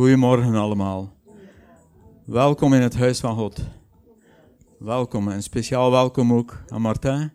[0.00, 1.16] Goedemorgen allemaal.
[2.24, 3.60] Welkom in het huis van God.
[4.78, 7.32] Welkom en speciaal welkom ook aan Martin,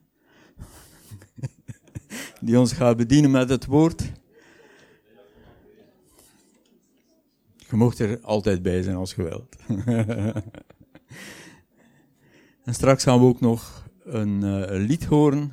[2.42, 4.12] die ons gaat bedienen met het woord.
[7.70, 9.56] Je mocht er altijd bij zijn als je wilt.
[12.66, 15.52] en straks gaan we ook nog een, uh, lied horen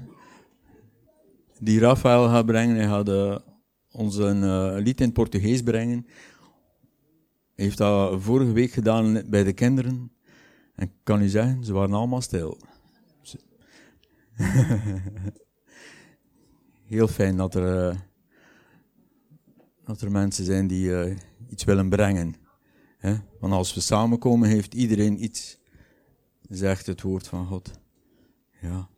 [1.58, 2.76] die Rafael gaat brengen.
[2.76, 3.36] Hij gaat uh,
[3.90, 6.06] ons een uh, lied in het Portugees brengen.
[7.62, 10.12] Heeft dat vorige week gedaan bij de kinderen.
[10.74, 12.58] En ik kan u zeggen, ze waren allemaal stil.
[16.84, 17.96] Heel fijn dat er,
[19.84, 21.16] dat er mensen zijn die
[21.48, 22.34] iets willen brengen.
[23.40, 25.58] Want als we samenkomen, heeft iedereen iets,
[26.48, 27.70] zegt het woord van God.
[28.60, 28.88] Ja.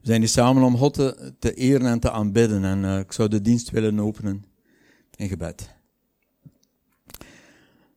[0.00, 2.64] We zijn hier samen om God te, te eren en te aanbidden.
[2.64, 4.44] En uh, ik zou de dienst willen openen
[5.16, 5.75] in gebed.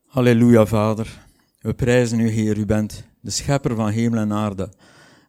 [0.09, 1.27] Halleluja, Vader.
[1.59, 2.57] We prijzen u, Heer.
[2.57, 4.69] U bent de schepper van hemel en aarde.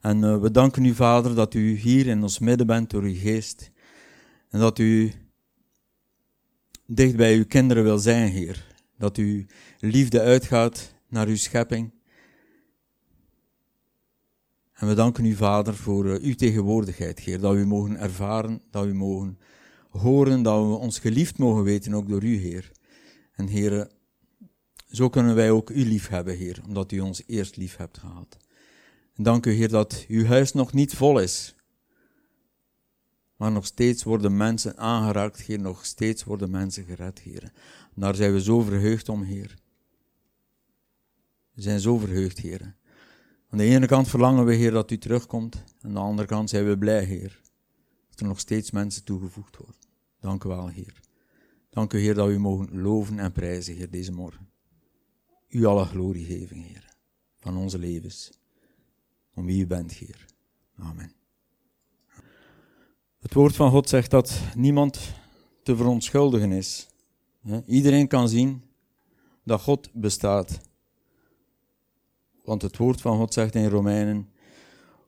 [0.00, 3.14] En uh, we danken u, Vader, dat u hier in ons midden bent door uw
[3.14, 3.70] geest.
[4.50, 5.12] En dat u
[6.86, 8.66] dicht bij uw kinderen wil zijn, Heer.
[8.98, 9.44] Dat uw
[9.78, 11.90] liefde uitgaat naar uw schepping.
[14.72, 17.40] En we danken u, Vader, voor uh, uw tegenwoordigheid, Heer.
[17.40, 19.38] Dat we mogen ervaren, dat we mogen
[19.90, 22.70] horen, dat we ons geliefd mogen weten, ook door u, Heer.
[23.34, 23.90] En Heer,
[24.90, 28.36] zo kunnen wij ook u lief hebben, Heer, omdat u ons eerst lief hebt gehad.
[29.14, 31.54] Dank u, Heer, dat uw huis nog niet vol is.
[33.36, 35.60] Maar nog steeds worden mensen aangeraakt, Heer.
[35.60, 37.52] Nog steeds worden mensen gered, Heer.
[37.94, 39.54] daar zijn we zo verheugd om, Heer.
[41.52, 42.74] We zijn zo verheugd, Heer.
[43.48, 45.64] Aan de ene kant verlangen we, Heer, dat u terugkomt.
[45.80, 47.40] Aan de andere kant zijn we blij, Heer.
[48.10, 49.80] Dat er nog steeds mensen toegevoegd worden.
[50.20, 51.00] Dank u wel, Heer.
[51.70, 54.49] Dank u, Heer, dat u mogen loven en prijzen, Heer, deze morgen.
[55.50, 56.94] U alle glorie geven, Heer,
[57.36, 58.30] van onze levens.
[59.34, 60.26] Om wie u bent, Heer.
[60.76, 61.12] Amen.
[63.18, 65.14] Het woord van God zegt dat niemand
[65.62, 66.88] te verontschuldigen is.
[67.66, 68.62] Iedereen kan zien
[69.44, 70.60] dat God bestaat.
[72.44, 74.28] Want het woord van God zegt in Romeinen: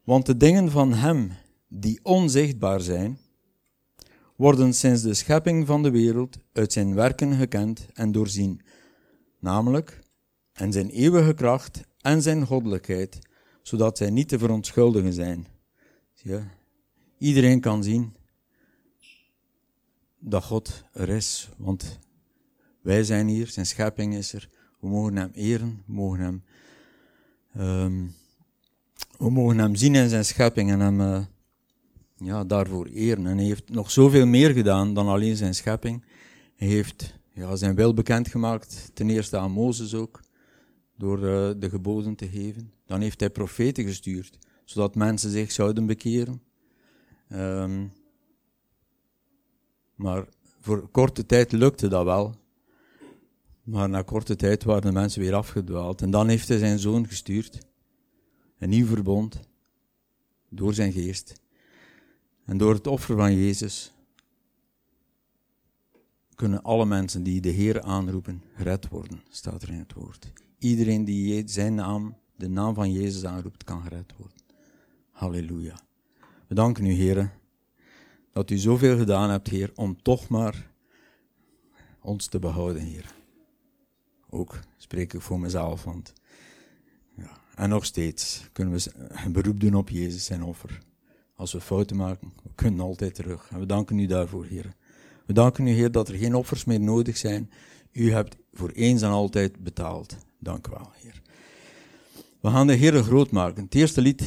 [0.04, 1.32] Want de dingen van Hem
[1.68, 3.18] die onzichtbaar zijn,
[4.36, 8.62] worden sinds de schepping van de wereld uit zijn werken gekend en doorzien,
[9.38, 10.01] namelijk
[10.52, 13.18] en zijn eeuwige kracht en zijn goddelijkheid,
[13.62, 15.46] zodat zij niet te verontschuldigen zijn.
[17.18, 18.14] Iedereen kan zien
[20.18, 21.98] dat God er is, want
[22.80, 24.48] wij zijn hier, zijn schepping is er.
[24.80, 26.42] We mogen hem eren, we mogen hem,
[27.58, 28.14] um,
[29.18, 31.24] we mogen hem zien in zijn schepping en hem uh,
[32.16, 33.26] ja, daarvoor eren.
[33.26, 36.04] En hij heeft nog zoveel meer gedaan dan alleen zijn schepping.
[36.56, 40.20] Hij heeft ja, zijn wil bekendgemaakt, ten eerste aan Mozes ook,
[40.96, 42.72] door uh, de geboden te geven.
[42.86, 46.42] Dan heeft hij profeten gestuurd, zodat mensen zich zouden bekeren.
[47.32, 47.92] Um,
[49.94, 50.28] maar
[50.60, 52.34] voor korte tijd lukte dat wel.
[53.62, 56.02] Maar na korte tijd waren de mensen weer afgedwaald.
[56.02, 57.58] En dan heeft hij zijn zoon gestuurd.
[58.58, 59.40] Een nieuw verbond.
[60.48, 61.40] Door zijn geest.
[62.44, 63.92] En door het offer van Jezus
[66.34, 70.32] kunnen alle mensen die de Heer aanroepen gered worden, staat er in het woord.
[70.62, 74.36] Iedereen die zijn naam, de naam van Jezus aanroept, kan gered worden.
[75.10, 75.80] Halleluja.
[76.46, 77.32] We danken u, Heer,
[78.32, 80.70] dat u zoveel gedaan hebt, Heer, om toch maar
[82.00, 83.14] ons te behouden, Heer.
[84.30, 85.84] Ook spreek ik voor mezelf,
[87.14, 87.30] ja.
[87.54, 88.92] En nog steeds kunnen we
[89.24, 90.78] een beroep doen op Jezus zijn offer.
[91.34, 93.48] Als we fouten maken, we kunnen altijd terug.
[93.50, 94.74] En we danken u daarvoor, Heer.
[95.26, 97.50] We danken u, Heer, dat er geen offers meer nodig zijn.
[97.92, 100.16] U hebt voor eens en altijd betaald.
[100.38, 101.22] Dank u wel, Heer.
[102.40, 103.64] We gaan de Heer groot maken.
[103.64, 104.22] Het eerste lied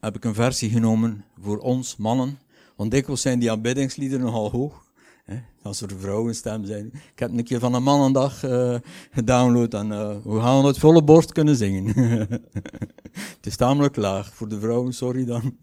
[0.00, 2.38] heb ik een versie genomen voor ons mannen.
[2.76, 4.82] Want dikwijls zijn die aanbiddingsliederen nogal hoog.
[5.24, 6.86] Hè, als er vrouwenstem zijn.
[6.86, 8.76] Ik heb een keer van een mannendag uh,
[9.10, 11.86] gedownload en uh, we gaan het volle borst kunnen zingen.
[13.36, 14.34] het is tamelijk laag.
[14.34, 15.58] Voor de vrouwen, sorry dan.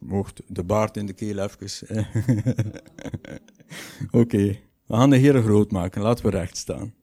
[0.00, 2.06] Mocht de baard in de keel even.
[4.20, 4.58] Oké.
[4.86, 6.02] We gaan de Heer groot maken.
[6.02, 6.94] Laten we recht staan.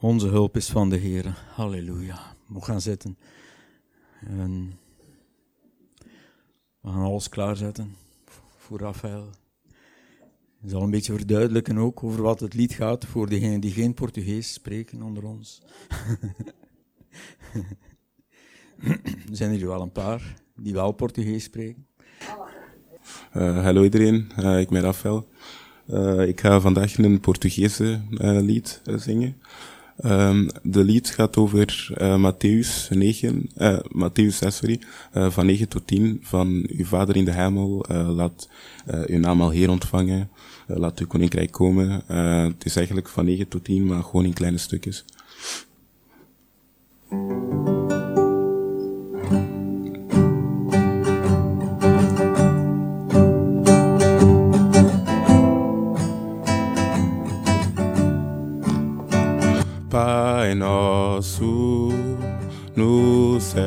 [0.00, 1.38] Onze hulp is van de Heer.
[1.54, 2.36] Halleluja.
[2.46, 3.18] We gaan zitten.
[4.26, 4.78] En
[6.80, 7.96] we gaan alles klaarzetten
[8.56, 9.30] voor Rafael.
[10.62, 13.94] Ik zal een beetje verduidelijken ook over wat het lied gaat voor degenen die geen
[13.94, 15.62] Portugees spreken onder ons.
[18.80, 21.86] er zijn er wel een paar die wel Portugees spreken.
[23.36, 25.28] Uh, hallo iedereen, uh, ik ben Rafael.
[25.92, 29.36] Uh, ik ga vandaag een Portugese uh, lied uh, zingen.
[30.04, 33.50] Um, de lied gaat over Matthäus 9,
[33.96, 34.80] Matthäus 6, sorry,
[35.12, 38.48] van 9 tot 10, van uw vader in de hemel, laat
[39.06, 40.28] uw naam al Heer ontvangen,
[40.66, 42.02] laat uw koninkrijk komen.
[42.46, 45.04] het is eigenlijk van 9 tot 10, maar gewoon in kleine stukjes.
[60.54, 61.88] Nosso
[62.76, 63.62] no céu,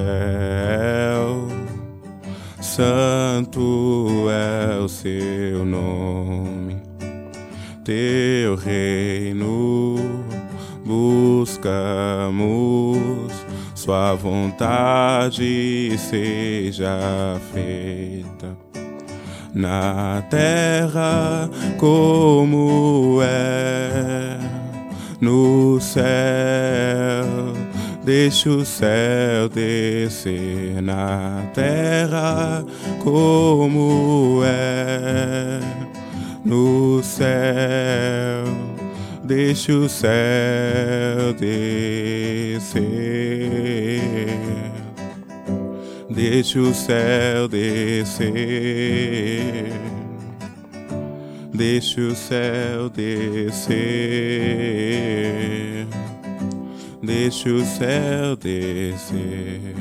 [2.62, 6.82] santo é o seu nome,
[7.84, 9.96] teu reino
[11.46, 12.38] buscamos,
[13.74, 18.56] sua vontade seja feita.
[19.54, 24.45] Na terra como é
[25.20, 26.04] no céu.
[28.04, 32.64] Deixa o céu descer na terra
[33.04, 35.60] como é
[36.44, 37.26] no céu.
[39.24, 42.86] Deixa o céu descer.
[46.12, 48.36] Deixa o céu descer
[51.56, 53.76] deixa o céu descer,
[57.02, 59.76] deixa o céu descer.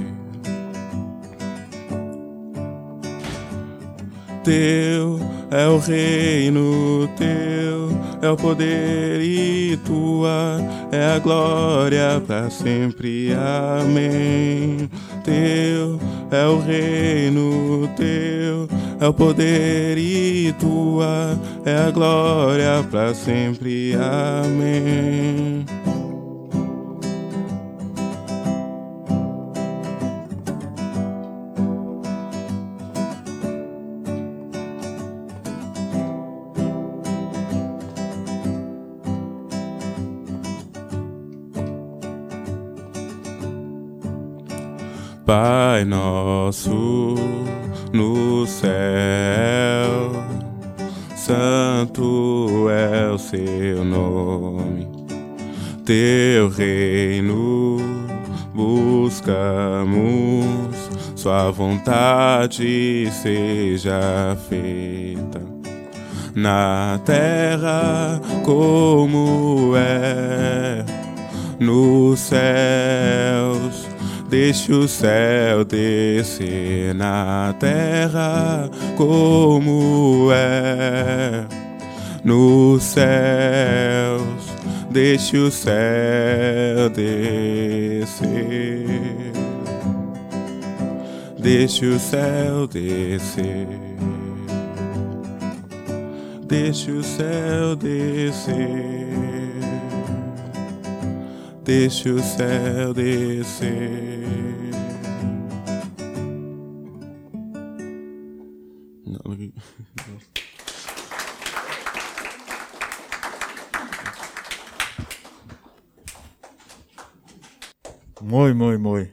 [4.44, 5.19] Teu
[5.50, 7.88] é o reino, teu
[8.20, 10.59] é o poder e tua
[10.93, 13.32] é a glória para sempre.
[13.32, 14.91] Amém.
[15.25, 15.99] Teu
[16.31, 18.69] é o reino, teu
[19.00, 23.94] é o poder e tua é a glória para sempre.
[23.94, 25.65] Amém.
[46.55, 47.17] Nosso
[47.93, 48.71] no céu,
[51.17, 54.87] santo é o seu nome,
[55.85, 57.79] teu reino
[58.55, 59.97] buscamos,
[61.17, 65.43] sua vontade seja feita.
[66.37, 70.85] Na terra como é
[71.59, 73.44] nos céus
[74.37, 81.47] Deixa o céu descer na terra como é
[82.25, 83.07] nos céus.
[84.91, 88.13] Deixa o céu descer.
[91.39, 93.69] Deixa o céu descer.
[96.49, 99.04] Deixa o céu descer.
[101.65, 102.95] Descer.
[118.23, 119.13] Mooi, mooi, mooi.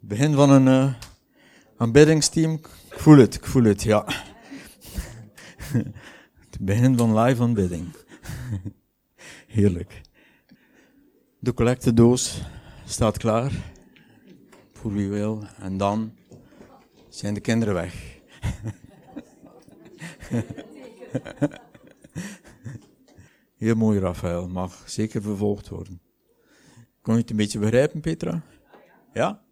[0.00, 0.94] Begin van een uh,
[1.76, 2.52] aanbiddingsteam.
[2.52, 4.04] Ik voel het, ik voel het, ja.
[6.50, 7.86] het begin van live aanbidding.
[9.46, 10.00] Heerlijk.
[11.44, 12.42] De collectedoos
[12.84, 13.52] staat klaar.
[14.72, 15.42] Voor wie wil.
[15.58, 16.12] En dan
[17.08, 18.20] zijn de kinderen weg.
[23.56, 24.48] Heel mooi, Rafael.
[24.48, 26.00] Mag zeker vervolgd worden.
[27.00, 28.42] Kon je het een beetje begrijpen, Petra?
[29.12, 29.42] Ja?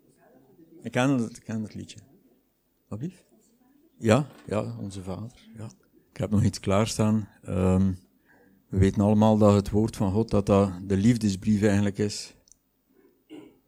[0.83, 1.99] Ik ken het, het liedje.
[2.89, 3.25] Wat lief?
[3.99, 5.49] Ja, ja, onze vader.
[5.57, 5.71] Ja.
[6.11, 7.29] Ik heb nog iets klaarstaan.
[7.49, 7.99] Um,
[8.73, 12.35] we weten allemaal dat het woord van God, dat dat de liefdesbrief eigenlijk is.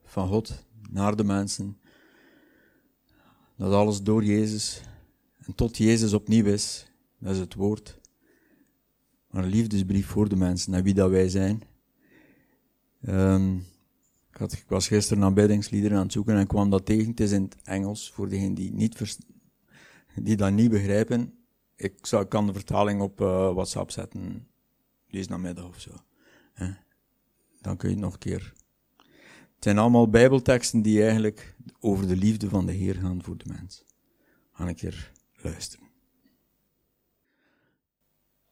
[0.04, 1.78] Van God naar de mensen.
[3.56, 4.82] Dat alles door Jezus
[5.38, 6.90] en tot Jezus opnieuw is.
[7.18, 8.00] Dat is het woord.
[9.30, 11.62] Een liefdesbrief voor de mensen en wie dat wij zijn.
[13.08, 13.64] Um,
[14.38, 17.11] ik, was gisteren naar beddingsliederen aan het zoeken en kwam dat tegen.
[17.11, 19.18] Het is in het Engels, voor degenen die, niet
[20.14, 21.34] die dat niet begrijpen.
[21.76, 24.49] Ik, zou, kan de vertaling op uh, WhatsApp zetten,
[25.14, 25.90] deze namiddag of zo.
[27.61, 28.52] Dan kun je het nog een keer.
[29.54, 33.44] Het zijn allemaal bijbelteksten die eigenlijk over de liefde van de Heer gaan voor de
[33.49, 33.85] mens.
[34.52, 35.88] Ga een keer luisteren.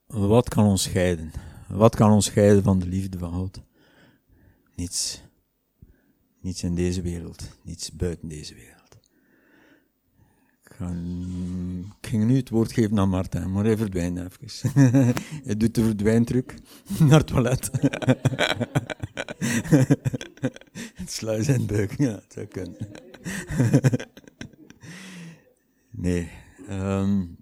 [0.06, 1.32] wat kan ons scheiden?
[1.68, 3.62] Wat kan ons scheiden van de liefde van God?
[4.74, 5.22] Niets.
[6.40, 7.58] Niets in deze wereld.
[7.62, 8.81] Niets buiten deze wereld.
[10.80, 14.72] Ik, ging nu het woord geven aan Martin, maar hij verdwijnt even.
[15.44, 16.54] hij doet de verdwijntruc
[17.08, 17.70] naar het toilet.
[20.94, 22.76] het sluis in buik, ja, dat zou kunnen.
[25.90, 26.28] nee.
[26.70, 27.36] Um,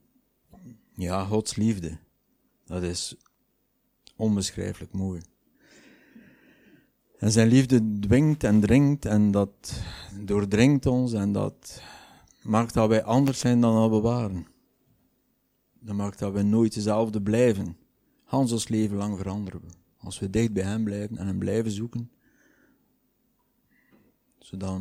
[0.95, 1.99] ja, Gods liefde.
[2.65, 3.17] Dat is
[4.17, 5.21] onbeschrijfelijk mooi.
[7.19, 9.83] En zijn liefde dwingt en dringt en dat
[10.21, 11.83] doordringt ons en dat
[12.43, 14.47] maakt dat wij anders zijn dan we waren.
[15.81, 17.77] Dat maakt dat we nooit dezelfde blijven.
[18.25, 19.69] Hans ons leven lang veranderen we.
[19.99, 22.11] Als we dicht bij hem blijven en hem blijven zoeken,
[24.39, 24.81] zodat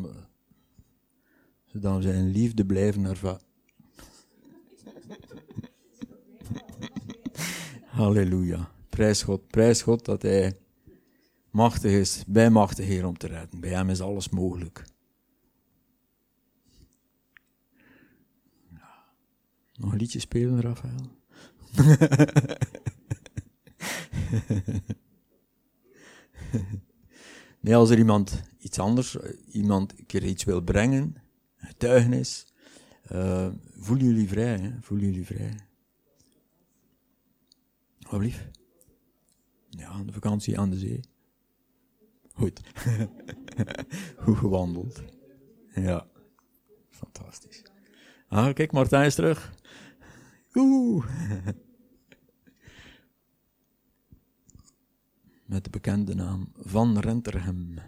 [1.71, 3.41] we, zijn liefde blijven ervaren.
[7.85, 8.71] Halleluja.
[8.89, 10.57] Prijs God, prijs God dat Hij
[11.49, 13.59] machtig is, bij machtig Heer om te redden.
[13.59, 14.83] Bij Hem is alles mogelijk.
[19.79, 21.17] Nog een liedje spelen, Rafael?
[27.59, 29.17] nee, als er iemand iets anders,
[29.51, 31.15] iemand een keer iets wil brengen,
[31.55, 32.53] getuigenis,
[33.11, 34.71] uh, voelen jullie vrij, hè?
[34.81, 35.59] voelen jullie vrij.
[37.99, 38.49] Wat lief?
[39.69, 40.99] Ja, de vakantie aan de zee.
[42.33, 42.61] Goed.
[44.25, 45.03] Hoe gewandeld.
[45.73, 46.07] Ja,
[46.89, 47.63] fantastisch.
[48.27, 49.57] Ah, kijk, Martijn is terug.
[50.55, 51.05] Oeh.
[55.45, 57.79] Met de bekende naam Van Renterhem.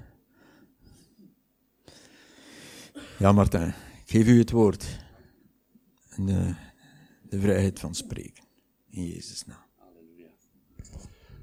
[3.20, 5.00] Ja, Martijn, ik geef u het woord.
[6.10, 6.56] En de,
[7.30, 8.44] de vrijheid van spreken.
[8.90, 9.70] In Jezus' naam.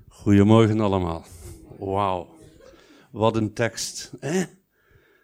[0.08, 1.24] Goedemorgen allemaal.
[1.78, 2.36] Wauw.
[3.10, 4.12] Wat een tekst.
[4.20, 4.44] Hè?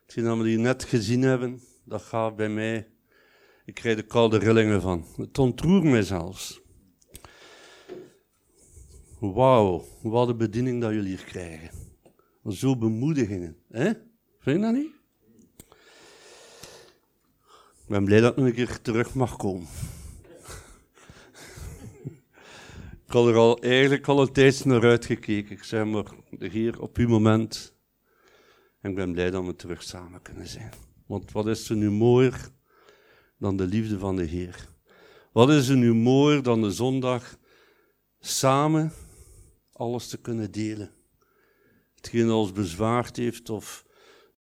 [0.03, 2.94] Hetgeen dat we die net gezien hebben, dat gaat bij mij.
[3.65, 5.05] Ik krijg de koude rillingen van.
[5.17, 6.61] Het ontroert mij zelfs.
[9.19, 11.71] Wauw, wat een bediening dat jullie hier krijgen.
[12.49, 13.57] Zo bemoedigingen.
[13.71, 13.93] Hè?
[14.39, 14.93] Vind je dat niet?
[17.85, 19.67] Ik ben blij dat ik nog een keer terug mag komen.
[23.07, 25.53] Ik had er al eigenlijk al een tijdje naar uitgekeken.
[25.53, 26.05] Ik zeg maar,
[26.39, 27.75] hier op uw moment.
[28.81, 30.73] En ik ben blij dat we terug samen kunnen zijn.
[31.07, 32.51] Want wat is er nu mooier
[33.45, 34.69] dan de liefde van de Heer?
[35.33, 37.39] Wat is er nu mooier dan de zondag
[38.21, 38.93] samen
[39.73, 40.91] alles te kunnen delen?
[41.95, 43.91] Hetgeen ons bezwaard heeft of een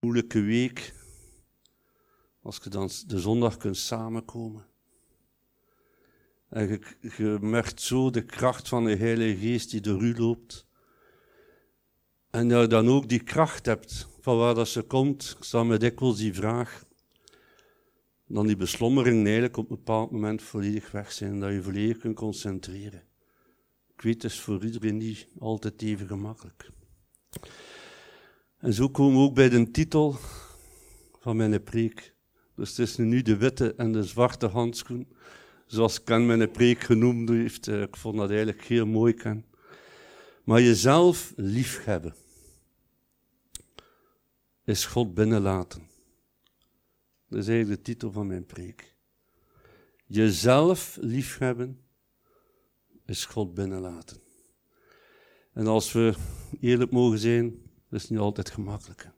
[0.01, 0.95] moeilijke week.
[2.43, 4.67] Als je dan de zondag kunt samenkomen.
[6.49, 6.81] En je,
[7.17, 10.67] je merkt zo de kracht van de Heilige Geest die door u loopt.
[12.31, 15.35] En dat je dan ook die kracht hebt van waar dat ze komt.
[15.39, 16.91] Ik stel me dikwijls die vraag.
[18.33, 21.41] Dan die beslommering eigenlijk op een bepaald moment volledig weg zijn.
[21.41, 23.03] Dat je volledig kunt concentreren.
[23.95, 26.71] Ik weet, het is voor iedereen niet altijd even gemakkelijk.
[28.59, 30.17] En zo komen we ook bij de titel
[31.21, 32.15] van mijn preek.
[32.57, 35.09] Dus het is nu de witte en de zwarte handschoen
[35.67, 37.69] zoals Ken mijn preek genoemd heeft.
[37.69, 39.45] Eh, ik vond dat eigenlijk heel mooi, Ken.
[40.45, 42.15] Maar jezelf liefhebben
[44.65, 45.92] is God binnenlaten.
[47.33, 48.95] Dat is eigenlijk de titel van mijn preek.
[50.07, 51.81] Jezelf liefhebben
[53.05, 54.23] is God binnenlaten.
[55.53, 56.15] En als we
[56.61, 59.11] eerlijk mogen zijn, is niet altijd gemakkelijk.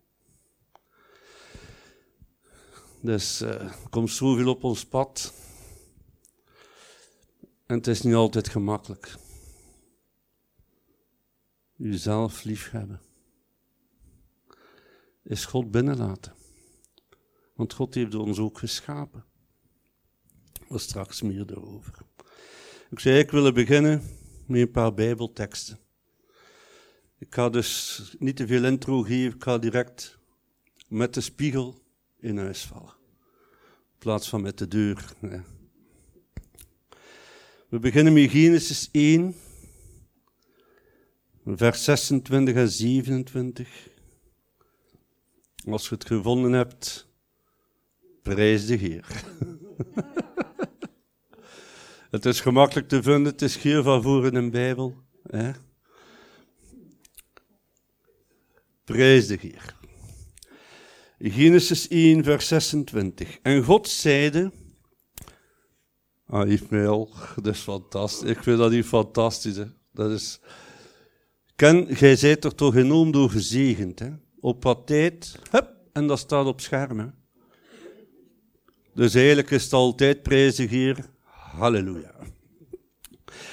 [3.00, 5.34] Dus er komt zoveel op ons pad.
[7.66, 9.16] En het is niet altijd gemakkelijk.
[11.76, 13.00] Uzelf liefhebben.
[15.22, 16.43] Is God binnenlaten.
[17.54, 19.24] Want God heeft ons ook geschapen.
[20.68, 21.94] We straks meer daarover.
[22.90, 24.02] Ik zei, ik wil beginnen
[24.46, 25.78] met een paar Bijbelteksten.
[27.18, 30.18] Ik ga dus niet te veel intro geven, ik ga direct
[30.88, 31.82] met de spiegel
[32.18, 32.94] in huis vallen.
[33.92, 35.12] In plaats van met de deur.
[37.68, 39.34] We beginnen met Genesis 1,
[41.44, 43.88] vers 26 en 27.
[45.66, 47.08] Als je het gevonden hebt,
[48.24, 49.06] prijs de Heer.
[52.10, 54.94] het is gemakkelijk te vinden, het is hier van voor in een Bijbel.
[55.22, 55.50] Hè?
[58.84, 59.76] Prijs de Heer.
[61.18, 63.38] Genesis 1, vers 26.
[63.42, 64.52] En God zeide
[66.26, 67.10] aan Ismaël.
[67.42, 68.30] Dat is fantastisch.
[68.30, 69.58] Ik vind dat niet fantastisch.
[69.92, 70.40] Dat is...
[71.56, 73.98] Ken, jij zijt er toch enorm door gezegend.
[73.98, 74.10] Hè?
[74.40, 76.98] Op wat tijd, hup, en dat staat op scherm.
[76.98, 77.06] Hè?
[78.94, 80.96] Dus eigenlijk is het altijd prijzig hier.
[81.24, 82.14] Halleluja.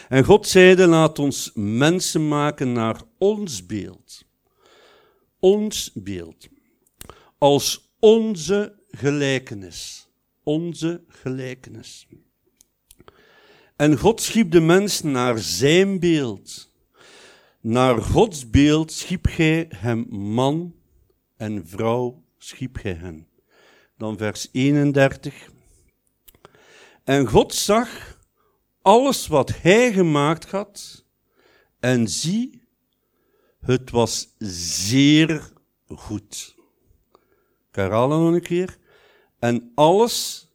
[0.10, 4.26] En God zeide, laat ons mensen maken naar ons beeld.
[5.40, 6.48] Ons beeld.
[7.38, 10.08] Als onze gelijkenis.
[10.44, 12.08] Onze gelijkenis.
[13.76, 16.72] En God schiep de mens naar zijn beeld.
[17.62, 20.76] Naar Gods beeld schiep gij hem man
[21.38, 23.28] en vrouw schiep gij hen.
[24.02, 25.50] Dan vers 31.
[27.04, 28.20] En God zag
[28.82, 31.06] alles wat hij gemaakt had,
[31.80, 32.62] en zie,
[33.60, 34.36] het was
[34.88, 35.52] zeer
[35.88, 36.56] goed.
[37.70, 38.78] Ik herhaal nog een keer.
[39.40, 40.48] En alles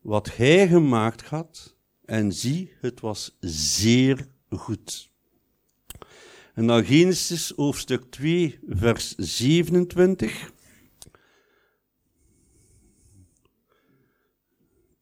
[0.00, 5.10] wat hij gemaakt had, en zie, het was zeer goed.
[6.54, 10.54] En dan Genesis hoofdstuk 2, vers 27.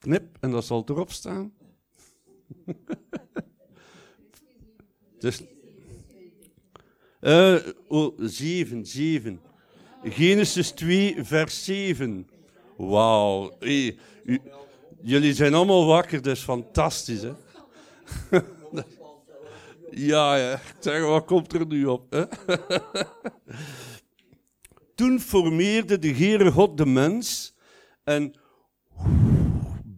[0.05, 1.53] Knip, en dat zal erop staan.
[5.19, 5.43] dus,
[7.21, 7.57] uh,
[7.89, 9.41] oh, 7, 7.
[10.03, 12.29] Genesis 2, vers 7.
[12.77, 13.57] Wauw.
[13.59, 13.99] Hey,
[15.03, 17.33] jullie zijn allemaal wakker, is fantastisch, hè?
[20.11, 20.61] ja, ja.
[20.79, 22.11] Zeg, wat komt er nu op?
[22.11, 22.25] Hè?
[24.95, 27.55] Toen formeerde de Heere God de mens
[28.03, 28.35] en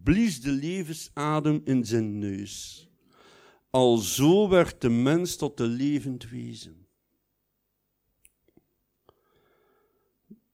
[0.07, 2.87] blies de levensadem in zijn neus.
[3.69, 6.87] Alzo werd de mens tot een levend wezen.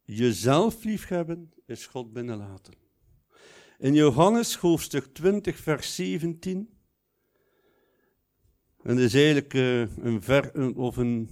[0.03, 2.73] Jezelf liefhebben is God binnenlaten.
[3.79, 6.69] In Johannes hoofdstuk 20, vers 17.
[8.83, 11.29] En dat is eigenlijk uh, een, ver, of een,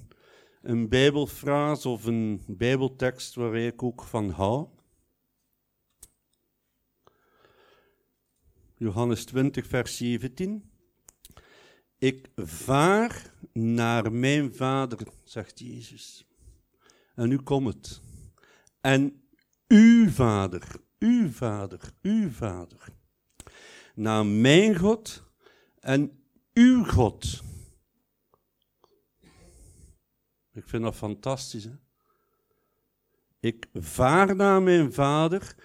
[0.62, 4.68] een bijbelfraas of een bijbeltekst waar ik ook van hou.
[8.82, 10.72] Johannes 20, vers 17.
[11.98, 16.28] Ik vaar naar mijn vader, zegt Jezus.
[17.16, 18.02] En nu komt het.
[18.82, 19.24] En
[19.68, 22.88] uw vader, uw vader, uw vader.
[23.96, 25.24] Naar mijn God
[25.80, 27.44] en uw God.
[30.54, 31.64] Ik vind dat fantastisch.
[31.64, 31.76] Hè?
[33.40, 35.56] Ik vaar naar mijn vader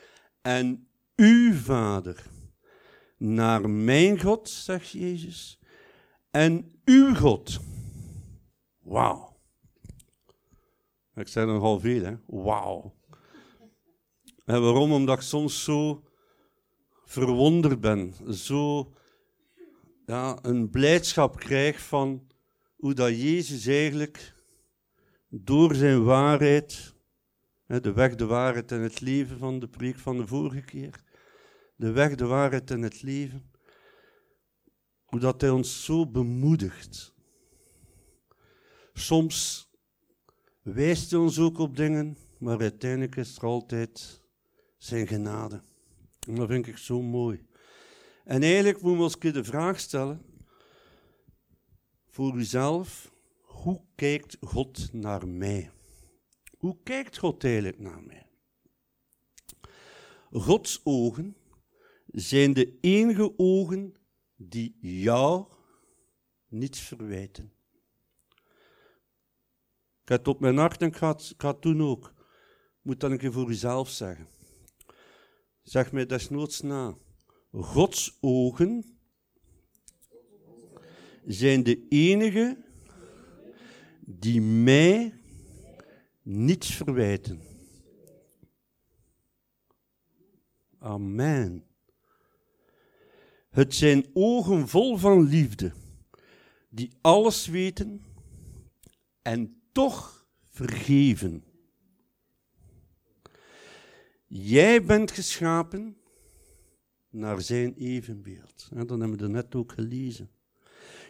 [0.43, 2.35] en uw vader
[3.17, 5.59] naar mijn God, zegt Jezus,
[6.31, 7.59] en uw God.
[8.79, 9.37] Wauw.
[11.15, 12.15] Ik zei nogal veel, hè?
[12.27, 12.95] Wauw.
[14.45, 14.93] En waarom?
[14.93, 16.05] Omdat ik soms zo
[17.05, 18.93] verwonderd ben, zo
[20.43, 22.27] een blijdschap krijg van
[22.77, 24.35] hoe dat Jezus eigenlijk
[25.29, 26.95] door zijn waarheid,
[27.67, 31.05] de weg, de waarheid en het leven van de preek van de vorige keer,
[31.77, 33.51] de weg, de waarheid en het leven.
[35.05, 37.15] Hoe dat hij ons zo bemoedigt.
[38.93, 39.69] Soms
[40.63, 44.23] wijst hij ons ook op dingen, maar uiteindelijk is er altijd
[44.77, 45.61] zijn genade.
[46.27, 47.47] En dat vind ik zo mooi.
[48.25, 50.25] En eigenlijk moeten we ons de vraag stellen,
[52.07, 55.71] voor uzelf, hoe kijkt God naar mij?
[56.59, 58.27] Hoe kijkt God eigenlijk naar mij?
[60.31, 61.37] Gods ogen
[62.21, 63.95] zijn de enige ogen
[64.37, 65.47] die jou
[66.49, 67.53] niets verwijten.
[70.03, 71.17] Ik heb het op mijn hart en ik ga
[71.63, 72.15] ook.
[72.83, 74.29] Moet dan een keer voor uzelf zeggen.
[75.63, 76.97] Zeg mij desnoods na.
[77.51, 78.99] Gods ogen
[81.27, 82.65] zijn de enige
[84.01, 85.21] die mij
[86.23, 87.41] niets verwijten.
[90.79, 91.67] Amen.
[93.57, 95.73] Het zijn ogen vol van liefde,
[96.69, 98.03] die alles weten
[99.23, 101.45] en toch vergeven.
[104.27, 105.97] Jij bent geschapen
[107.11, 108.69] naar zijn evenbeeld.
[108.73, 110.31] En dan hebben we het net ook gelezen.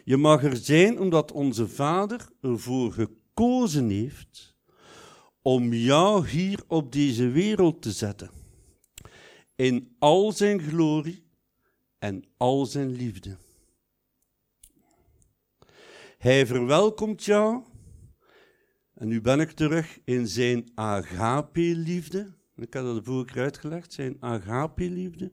[0.03, 4.55] Je mag er zijn omdat onze Vader ervoor gekozen heeft
[5.41, 8.31] om jou hier op deze wereld te zetten.
[9.55, 11.26] In al zijn glorie
[11.99, 13.37] en al zijn liefde.
[16.17, 17.63] Hij verwelkomt jou,
[18.93, 22.33] en nu ben ik terug in zijn agape-liefde.
[22.55, 25.31] Ik had dat vorige keer uitgelegd, zijn agape-liefde.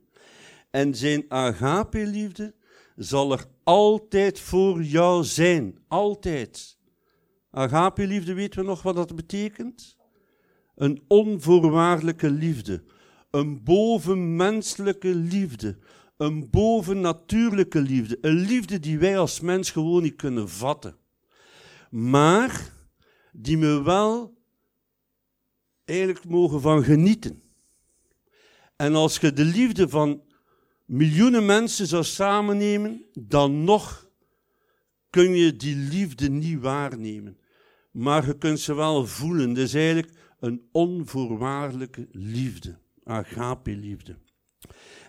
[0.70, 2.55] En zijn agape-liefde
[2.96, 5.79] zal er altijd voor jou zijn.
[5.88, 6.79] Altijd.
[7.50, 9.96] Agape-liefde, weten we nog wat dat betekent?
[10.74, 12.85] Een onvoorwaardelijke liefde.
[13.31, 15.79] Een bovenmenselijke liefde.
[16.16, 18.18] Een bovennatuurlijke liefde.
[18.20, 20.96] Een liefde die wij als mens gewoon niet kunnen vatten.
[21.90, 22.72] Maar
[23.33, 24.42] die we wel
[25.85, 27.42] eigenlijk mogen van genieten.
[28.77, 30.22] En als je de liefde van
[30.85, 34.11] miljoenen mensen zou samennemen, dan nog
[35.11, 37.38] kun je die liefde niet waarnemen.
[37.90, 39.57] Maar je kunt ze wel voelen.
[39.57, 42.79] Is eigenlijk een onvoorwaardelijke liefde.
[43.05, 44.16] Agape-liefde.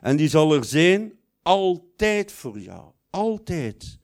[0.06, 2.92] En die zal er zijn altijd voor jou.
[3.10, 4.00] Altijd.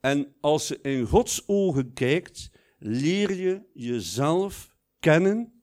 [0.00, 5.62] En als je in Gods ogen kijkt, leer je jezelf kennen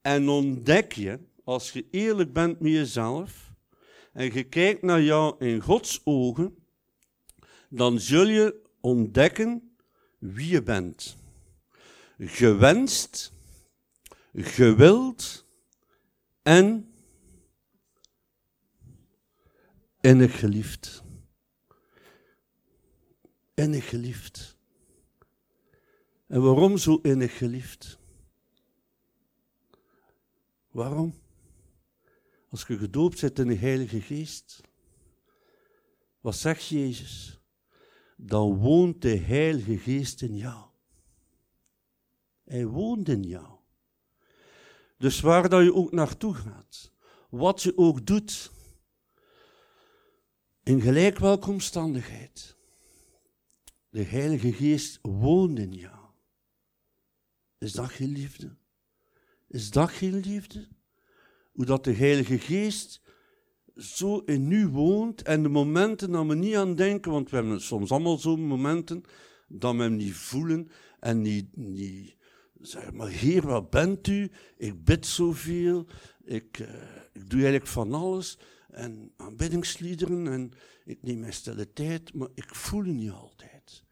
[0.00, 3.52] en ontdek je, als je eerlijk bent met jezelf
[4.12, 6.56] en je kijkt naar jou in Gods ogen,
[7.68, 9.76] dan zul je ontdekken
[10.18, 11.16] wie je bent.
[12.18, 13.32] Gewenst,
[14.32, 15.46] gewild
[16.42, 16.89] en
[20.00, 21.02] innig geliefd.
[23.54, 24.56] Innig geliefd.
[26.26, 27.98] En waarom zo innig geliefd?
[30.70, 31.14] Waarom?
[32.48, 34.60] Als je gedoopt zit in de Heilige Geest,
[36.20, 37.40] wat zegt Jezus?
[38.16, 40.68] Dan woont de Heilige Geest in jou.
[42.44, 43.58] Hij woont in jou.
[44.96, 46.92] Dus waar dat je ook naartoe gaat,
[47.30, 48.50] wat je ook doet,
[50.70, 52.56] in gelijk welke omstandigheid,
[53.88, 56.04] de Heilige Geest woont in jou.
[57.58, 58.56] Is dat geen liefde?
[59.48, 60.68] Is dat geen liefde?
[61.52, 63.00] Hoe dat de Heilige Geest
[63.76, 67.60] zo in u woont en de momenten dat we niet aan denken, want we hebben
[67.60, 69.02] soms allemaal zo'n momenten
[69.48, 72.16] dat we hem niet voelen en niet, niet
[72.60, 74.30] zeggen, maar Heer, wat bent u?
[74.56, 75.86] Ik bid zoveel,
[76.24, 76.68] ik, uh,
[77.12, 78.38] ik doe eigenlijk van alles
[78.72, 80.52] en aanbiddingsliederen en
[80.84, 83.84] ik neem mijn stille tijd, maar ik voel het niet altijd.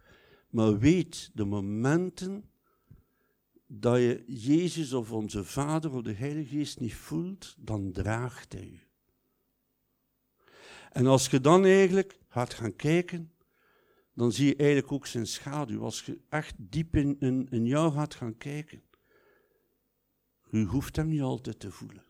[0.50, 2.50] Maar weet, de momenten
[3.66, 8.68] dat je Jezus of onze Vader of de Heilige Geest niet voelt, dan draagt Hij
[8.68, 8.80] u.
[10.92, 13.32] En als je dan eigenlijk gaat gaan kijken,
[14.14, 15.82] dan zie je eigenlijk ook zijn schaduw.
[15.82, 18.82] Als je echt diep in, in, in jou gaat gaan kijken,
[20.50, 22.04] u hoeft hem niet altijd te voelen,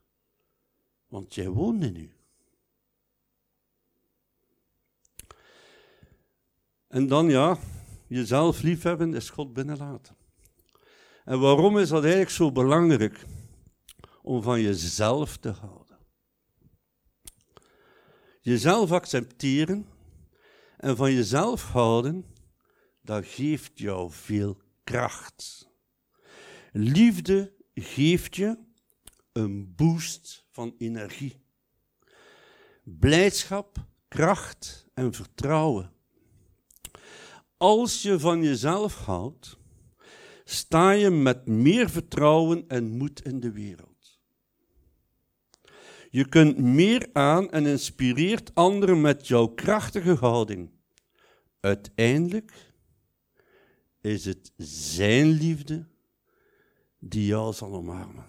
[1.09, 2.18] want jij woont in u.
[6.89, 7.59] En dan ja,
[8.07, 10.17] jezelf liefhebben is God binnenlaten.
[11.25, 13.25] En waarom is dat eigenlijk zo belangrijk?
[14.23, 15.99] Om van jezelf te houden.
[18.41, 19.87] Jezelf accepteren
[20.77, 22.25] en van jezelf houden,
[23.03, 25.69] dat geeft jou veel kracht.
[26.73, 28.59] Liefde geeft je
[29.33, 31.41] een boost van energie.
[32.83, 33.77] Blijdschap,
[34.09, 35.93] kracht en vertrouwen.
[37.59, 39.57] Als je van jezelf houdt,
[40.45, 44.21] sta je met meer vertrouwen en moed in de wereld.
[46.11, 50.71] Je kunt meer aan en inspireert anderen met jouw krachtige houding.
[51.61, 52.73] Uiteindelijk
[54.01, 55.87] is het Zijn liefde
[56.99, 58.27] die jou zal omarmen.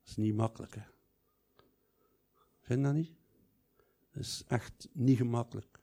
[0.00, 0.82] Dat is niet makkelijk, hè?
[2.60, 3.13] Vind je dat niet?
[4.14, 5.80] Dat is echt niet gemakkelijk.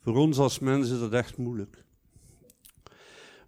[0.00, 1.84] Voor ons als mensen is dat echt moeilijk.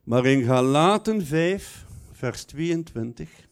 [0.04, 3.48] Maar in Galaten 5, vers 22,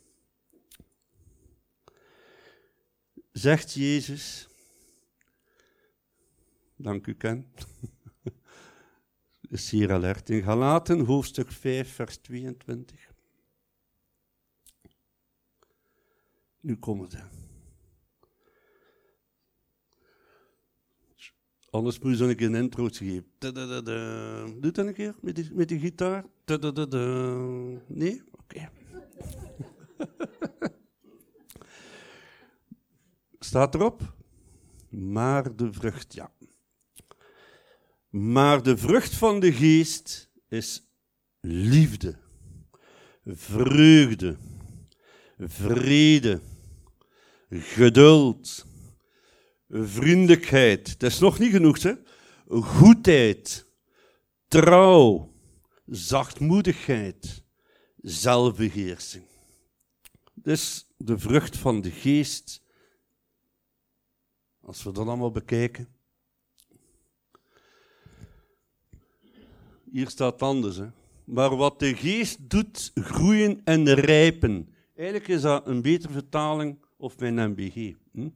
[3.33, 4.49] zegt Jezus,
[6.77, 7.53] dank u Ken,
[9.49, 13.13] is hier alert, in Galaten hoofdstuk 5, vers 22.
[16.61, 17.48] Nu komt het.
[21.71, 23.27] Anders moet je keer een intro geven.
[23.39, 23.53] Doe
[24.73, 26.25] dat een keer met die, met die gitaar.
[27.87, 28.23] Nee?
[28.31, 28.71] Oké.
[33.39, 34.17] Staat erop?
[34.89, 36.33] Maar de vrucht, ja.
[38.09, 40.89] Maar de vrucht van de geest is
[41.41, 42.19] liefde,
[43.25, 44.37] vreugde,
[45.39, 46.41] vrede,
[47.51, 48.67] geduld,
[49.69, 51.01] vriendelijkheid.
[51.01, 51.93] Dat is nog niet genoeg, hè?
[52.49, 53.67] Goedheid,
[54.49, 55.33] trouw,
[55.87, 57.45] zachtmoedigheid,
[57.97, 59.25] zelfbeheersing.
[60.35, 62.67] Dus de vrucht van de geest
[64.61, 65.89] Als we dat allemaal bekijken.
[69.91, 70.77] Hier staat anders.
[70.77, 70.87] Hè.
[71.25, 74.75] Maar wat de geest doet, groeien en rijpen.
[74.95, 77.95] Eigenlijk is dat een betere vertaling of mijn MBG.
[78.13, 78.29] Hm?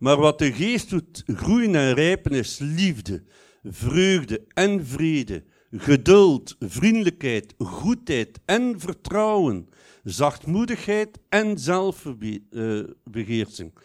[0.00, 3.22] Maar wat de geest doet, groeien en rijpen, is liefde,
[3.62, 9.68] vreugde en vrede, geduld, vriendelijkheid, goedheid en vertrouwen,
[10.04, 13.78] zachtmoedigheid en zelfbeheersing.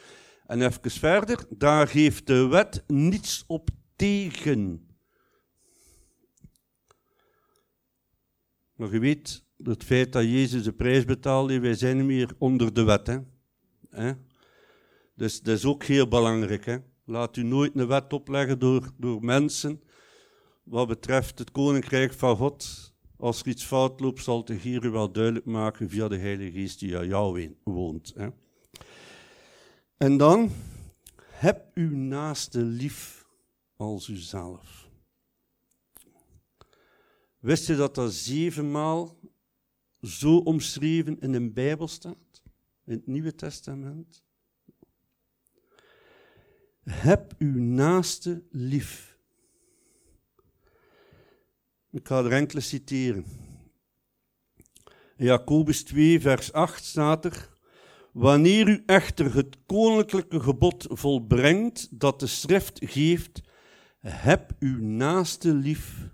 [0.47, 4.87] En even verder, daar geeft de wet niets op tegen.
[8.75, 12.73] Maar je weet, het feit dat Jezus de prijs betaalde, wij zijn niet meer onder
[12.73, 13.19] de wet.
[13.89, 14.13] Hè?
[15.15, 16.65] Dus dat is ook heel belangrijk.
[16.65, 16.77] Hè?
[17.05, 19.81] Laat u nooit een wet opleggen door, door mensen
[20.63, 22.93] wat betreft het koninkrijk van God.
[23.17, 26.51] Als er iets fout loopt, zal de Heer u wel duidelijk maken via de Heilige
[26.51, 28.13] Geest die aan jou woont.
[28.15, 28.29] Hè?
[29.97, 30.51] En dan,
[31.29, 33.25] heb uw naaste lief
[33.75, 34.89] als uzelf.
[37.39, 39.19] Wist je dat dat zevenmaal
[40.01, 42.43] zo omschreven in een Bijbel staat?
[42.85, 44.24] In het Nieuwe Testament?
[46.89, 49.17] Heb uw naaste lief.
[51.91, 53.25] Ik ga er enkele citeren.
[55.17, 57.49] In Jacobus 2, vers 8 staat er:
[58.11, 63.41] Wanneer u echter het koninklijke gebod volbrengt dat de schrift geeft,
[63.99, 66.09] heb uw naaste lief,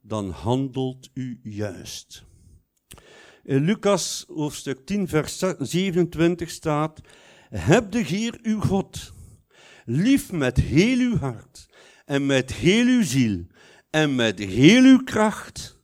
[0.00, 2.24] dan handelt u juist.
[3.44, 7.00] In Lucas hoofdstuk 10, vers 27 staat:
[7.48, 9.14] Heb de Heer uw God
[9.86, 11.68] lief met heel uw hart
[12.04, 13.46] en met heel uw ziel
[13.90, 15.80] en met heel uw kracht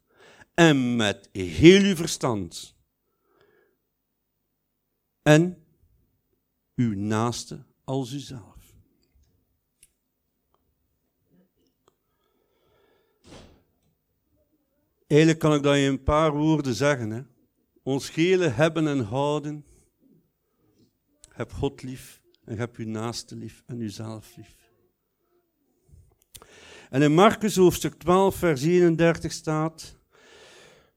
[0.55, 2.77] en met heel uw verstand.
[5.23, 5.65] En
[6.75, 8.51] uw naaste als uzelf.
[15.07, 17.11] Eigenlijk kan ik dat in een paar woorden zeggen.
[17.11, 17.23] Hè.
[17.83, 19.65] Ons gele hebben en houden.
[21.29, 24.63] Heb God lief en heb uw naaste lief en uzelf lief.
[26.91, 29.97] En in Marcus hoofdstuk 12, vers 31 staat: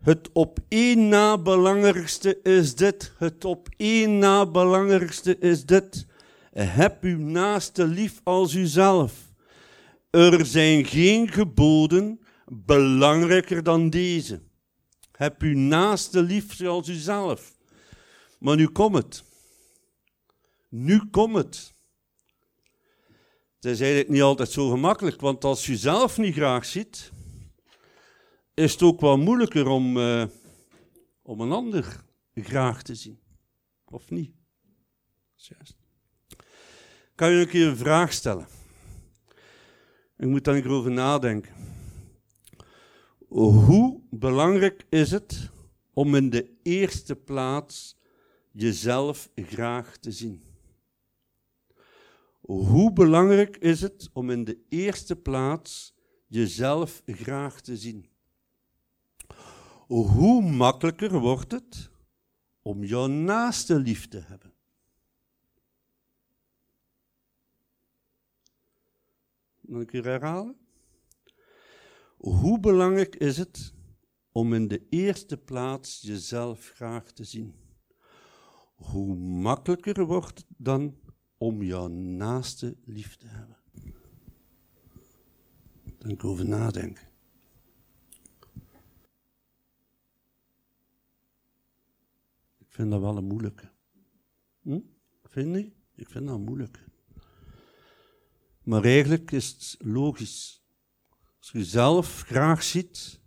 [0.02, 3.14] Het op één na belangrijkste is dit.
[3.18, 6.06] Het op één na belangrijkste is dit.
[6.52, 9.34] Heb uw naaste lief als uzelf.
[10.10, 14.42] Er zijn geen geboden belangrijker dan deze.
[15.12, 17.54] Heb uw naaste lief zoals uzelf.
[18.40, 19.24] Maar nu komt het.
[20.78, 21.74] Nu komt het.
[23.56, 27.12] Het is eigenlijk niet altijd zo gemakkelijk, want als je zelf niet graag ziet,
[28.54, 30.26] is het ook wel moeilijker om, uh,
[31.22, 33.20] om een ander graag te zien.
[33.86, 34.36] Of niet?
[35.36, 35.76] Juist.
[37.16, 38.48] Kan je een keer een vraag stellen?
[40.18, 41.54] Ik moet daar over nadenken.
[43.28, 45.50] Hoe belangrijk is het
[45.94, 47.98] om in de eerste plaats
[48.52, 50.55] jezelf graag te zien?
[52.46, 55.96] Hoe belangrijk is het om in de eerste plaats
[56.28, 58.10] jezelf graag te zien?
[59.88, 61.90] Hoe makkelijker wordt het
[62.62, 64.54] om jouw naaste lief te hebben?
[69.62, 70.58] Nog een keer herhalen.
[72.18, 73.74] Hoe belangrijk is het
[74.32, 77.56] om in de eerste plaats jezelf graag te zien?
[78.76, 81.04] Hoe makkelijker wordt het dan
[81.38, 83.58] om jouw naaste lief te hebben.
[85.98, 87.08] Denk over nadenken.
[92.58, 93.72] Ik vind dat wel een moeilijke.
[94.62, 94.80] Hm?
[95.24, 95.72] Vind je?
[95.96, 96.84] Ik vind dat moeilijk.
[98.64, 100.64] Maar eigenlijk is het logisch.
[101.38, 103.20] Als je zelf graag ziet,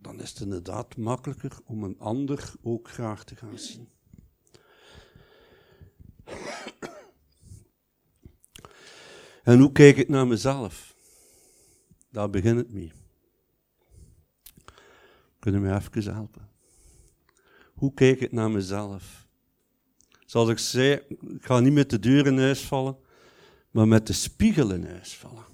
[0.00, 3.88] dan is het inderdaad makkelijker om een ander ook graag te gaan zien.
[9.42, 10.94] En hoe kijk ik naar mezelf?
[12.10, 12.92] Daar begint het mee.
[15.38, 16.48] Kunnen me even helpen?
[17.74, 19.26] Hoe kijk ik naar mezelf?
[20.26, 22.96] Zoals ik zei, ik ga niet met de deur in huis vallen,
[23.70, 25.44] maar met de spiegel in huis vallen.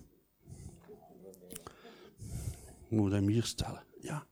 [2.89, 3.85] Ik moet hem hier stellen.
[4.01, 4.27] Ja.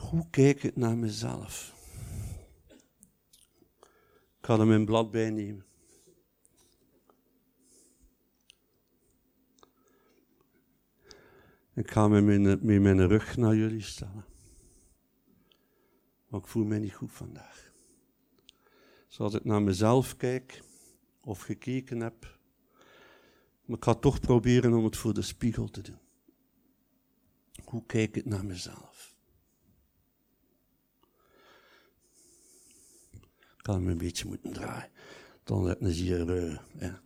[0.00, 1.74] Hoe kijk ik naar mezelf?
[4.38, 5.66] Ik ga er mijn blad bij nemen.
[11.74, 14.24] Ik ga met mijn, met mijn rug naar jullie stellen.
[16.28, 17.72] Maar ik voel mij niet goed vandaag.
[19.08, 20.62] Zoals ik naar mezelf kijk,
[21.20, 22.38] of gekeken heb.
[23.64, 25.98] Maar ik ga toch proberen om het voor de spiegel te doen.
[27.64, 29.09] Hoe kijk ik naar mezelf?
[33.70, 34.90] Kan hem een beetje moeten draaien.
[35.44, 36.60] Dan heb je hier.
[36.78, 37.00] Ja.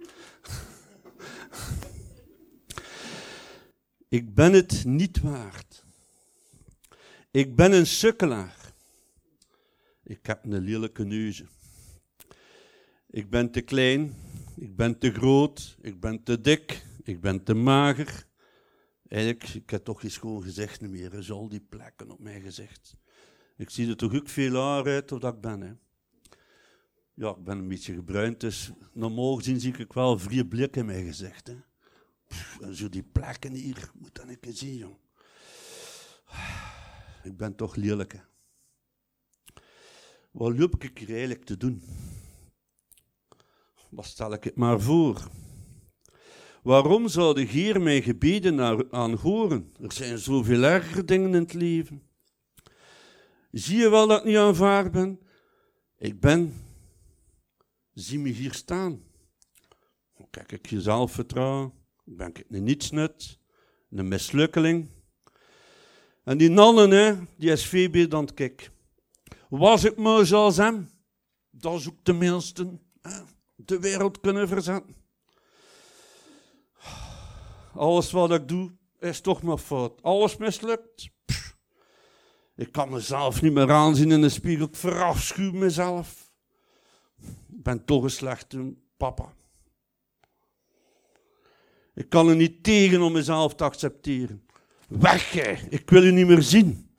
[4.18, 5.85] ik ben het niet waard.
[7.31, 8.72] Ik ben een sukkelaar.
[10.03, 11.46] Ik heb een lelijke neuze.
[13.11, 14.14] Ik ben te klein,
[14.57, 18.27] ik ben te groot, ik ben te dik, ik ben te mager.
[19.09, 22.42] Eigenlijk, ik heb toch eens gewoon gezegd niet meer, is al die plekken op mijn
[22.42, 22.96] gezicht.
[23.57, 25.61] Ik zie er toch ook veel haar uit of dat ik ben.
[25.61, 25.72] Hè.
[27.14, 30.87] Ja, ik ben een beetje gebruind, dus normaal gezien zie ik wel vier blikken in
[30.87, 31.46] mijn gezicht.
[31.46, 31.57] Hè.
[32.66, 34.96] en zo die plekken hier, moet dat ik zien, jong.
[37.22, 38.29] Ik ben toch lelijk.
[40.31, 41.83] Wat loop ik hier eigenlijk te doen?
[43.90, 45.29] Wat stel ik het maar voor?
[46.62, 49.72] Waarom zou de Heer mijn gebeden aanhoren?
[49.81, 52.03] Er zijn zoveel ergere dingen in het leven.
[53.50, 55.20] Zie je wel dat ik niet aanvaard ben?
[55.96, 56.63] Ik ben.
[57.94, 59.02] Zie me hier staan.
[60.30, 61.72] Kijk ik je zelfvertrouwen?
[62.04, 63.38] Ben ik een nietsnut?
[63.90, 64.88] Een mislukkeling?
[66.24, 68.70] En die nannen, hè, die beter dan ik.
[69.48, 70.90] Was ik maar zoals hem,
[71.50, 73.20] dan zoek tenminste hè,
[73.54, 74.96] de wereld kunnen verzetten.
[77.74, 80.02] Alles wat ik doe, is toch maar fout.
[80.02, 81.09] Alles mislukt.
[82.57, 84.66] Ik kan mezelf niet meer aanzien in de spiegel.
[84.66, 86.23] Ik verafschuw mezelf.
[87.64, 89.35] Ben toch een slechte papa.
[91.94, 94.46] Ik kan er niet tegen om mezelf te accepteren.
[94.88, 96.90] Weg jij, ik wil je niet meer zien.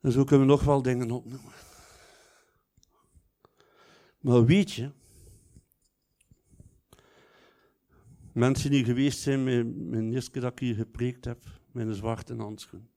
[0.00, 1.52] En zo kunnen we nog wel dingen opnoemen.
[4.20, 4.90] Maar weet je,
[8.32, 12.34] mensen die geweest zijn met mijn eerste dat ik hier gepreekt heb, met een zwarte
[12.34, 12.93] handschoen.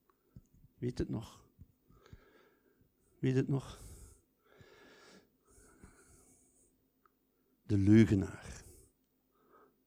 [0.77, 1.45] Weet het nog?
[3.19, 3.79] Weet het nog?
[7.63, 8.63] De leugenaar.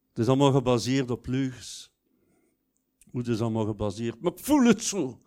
[0.09, 1.93] Het is allemaal gebaseerd op leugens.
[3.11, 4.21] Hoe is het allemaal gebaseerd?
[4.21, 5.21] Maar ik voel het zo.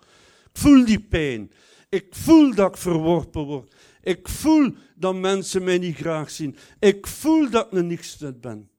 [0.52, 1.52] Ik voel die pijn.
[1.90, 3.76] Ik voel dat ik verworpen word.
[4.02, 6.56] Ik voel dat mensen mij niet graag zien.
[6.80, 8.70] Ik voel dat ik een niks ben.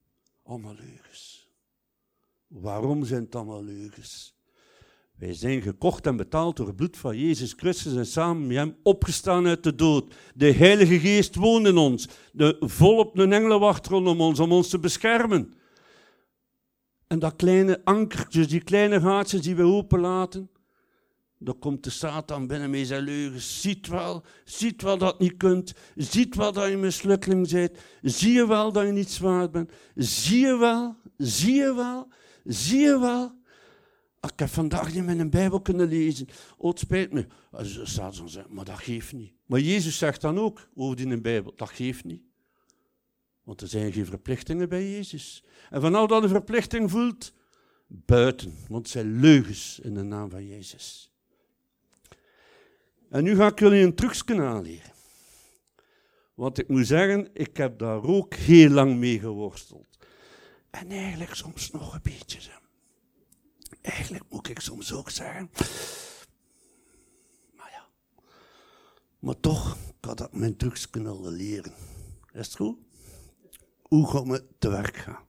[0.42, 1.48] Allemaal leugens.
[2.46, 4.34] Waarom zijn het allemaal leugens?
[5.24, 8.76] Wij zijn gekocht en betaald door het bloed van Jezus Christus en samen met hem
[8.82, 10.14] opgestaan uit de dood.
[10.34, 12.08] De Heilige Geest woont in ons.
[12.32, 15.52] De volop een engelenwacht rondom ons om ons te beschermen.
[17.06, 20.50] En dat kleine ankertjes, die kleine gaatjes die we openlaten,
[21.38, 23.60] dan komt de Satan binnen met zijn leugens.
[23.60, 25.72] Ziet wel, ziet wel dat je niet kunt.
[25.96, 27.78] Ziet wel dat je mislukkeling bent.
[28.02, 29.72] Zie je wel dat je niet zwaar bent.
[29.94, 32.08] Zie je wel, zie je wel,
[32.44, 33.42] zie je wel.
[34.32, 36.28] Ik heb vandaag niet mijn Bijbel kunnen lezen.
[36.56, 37.26] Oh, het spijt me.
[37.82, 39.32] Satan zegt, maar dat geeft niet.
[39.46, 42.22] Maar Jezus zegt dan ook over die Bijbel, dat geeft niet.
[43.42, 45.44] Want er zijn geen verplichtingen bij Jezus.
[45.70, 47.32] En vanaf dat een verplichting voelt,
[47.86, 48.54] buiten.
[48.68, 51.12] Want het zijn leugens in de naam van Jezus.
[53.10, 54.92] En nu ga ik jullie een trucje aanleren.
[56.34, 59.98] Want ik moet zeggen, ik heb daar ook heel lang mee geworsteld.
[60.70, 62.38] En eigenlijk soms nog een beetje.
[63.84, 65.50] Eigenlijk moet ik soms ook zeggen.
[67.56, 67.86] Maar ja.
[69.18, 71.72] Maar toch, ik had dat mijn trucs kunnen leren.
[72.32, 72.78] Is het goed?
[73.82, 75.26] Hoe gaan we te werk gaan?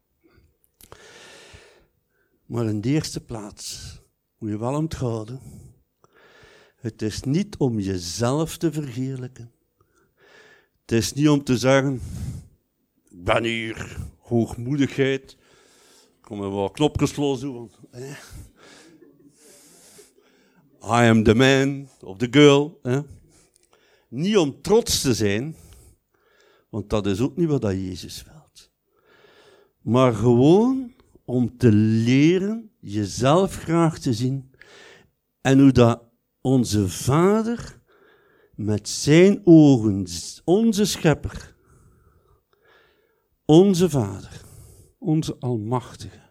[2.46, 3.98] Maar in de eerste plaats
[4.38, 5.42] moet je wel onthouden
[6.86, 9.52] het is niet om jezelf te verheerlijken.
[10.82, 12.02] Het is niet om te zeggen,
[13.10, 15.38] ik ben hier, hoogmoedigheid.
[16.26, 17.72] Kom maar wat knopjes los doen.
[20.82, 22.82] I am the man of the girl.
[24.10, 25.56] Niet om trots te zijn,
[26.70, 28.34] want dat is ook niet wat dat Jezus wil.
[29.82, 30.94] Maar gewoon
[31.26, 34.52] om te leren jezelf graag te zien
[35.42, 36.04] en hoe dat
[36.42, 37.82] onze Vader
[38.56, 40.06] met zijn ogen,
[40.44, 41.56] onze Schepper,
[43.46, 44.42] onze Vader,
[45.06, 46.22] onze Almachtige,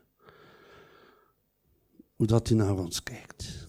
[2.14, 3.68] hoe dat hij naar ons kijkt.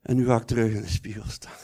[0.00, 1.58] En nu ga ik terug in de spiegel staan.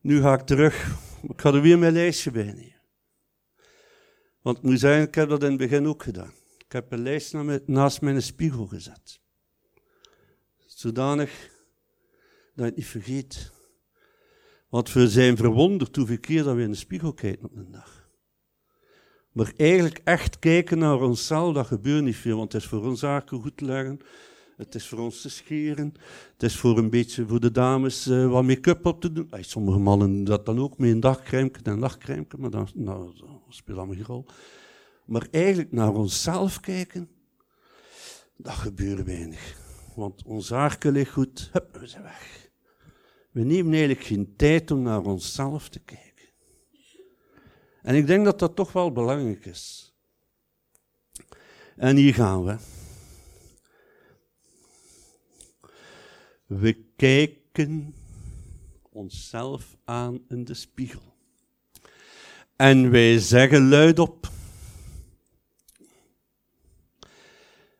[0.00, 0.96] Nu ga ik terug.
[1.22, 2.82] Ik ga er weer mijn lijstje bij nemen.
[4.40, 6.32] Want ik moet zeggen, ik heb dat in het begin ook gedaan.
[6.58, 7.32] Ik heb een lijst
[7.66, 9.20] naast mijn spiegel gezet.
[10.66, 11.50] Zodanig
[12.54, 13.54] dat je niet vergeet.
[14.76, 18.08] Want we zijn verwonderd hoeveel keer dat we in de spiegel kijken op een dag.
[19.32, 22.36] Maar eigenlijk echt kijken naar onszelf, dat gebeurt niet veel.
[22.36, 24.00] Want het is voor ons zaken goed te leggen.
[24.56, 25.94] Het is voor ons te scheren.
[26.32, 29.30] Het is voor een beetje voor de dames uh, wat make-up op te doen.
[29.40, 32.26] Sommige mannen doen dat dan ook met een dagcrème en nachtcrème.
[32.38, 34.26] Maar dan, nou, dat speelt allemaal rol.
[35.04, 37.08] Maar eigenlijk naar onszelf kijken,
[38.36, 39.56] dat gebeurt weinig.
[39.94, 42.45] Want ons haarke ligt goed, hup, we zijn weg.
[43.36, 46.26] We nemen eigenlijk geen tijd om naar onszelf te kijken.
[47.82, 49.94] En ik denk dat dat toch wel belangrijk is.
[51.76, 52.56] En hier gaan we.
[56.46, 57.94] We kijken
[58.82, 61.14] onszelf aan in de spiegel.
[62.56, 64.30] En wij zeggen luidop.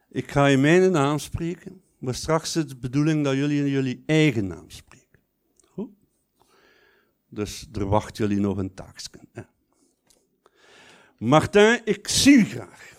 [0.08, 4.02] Ik ga in mijn naam spreken, maar straks is de bedoeling dat jullie in jullie
[4.06, 4.95] eigen naam spreken.
[7.36, 9.46] Dus er wacht jullie nog een taakje.
[11.18, 12.92] Martin, ik zie je graag.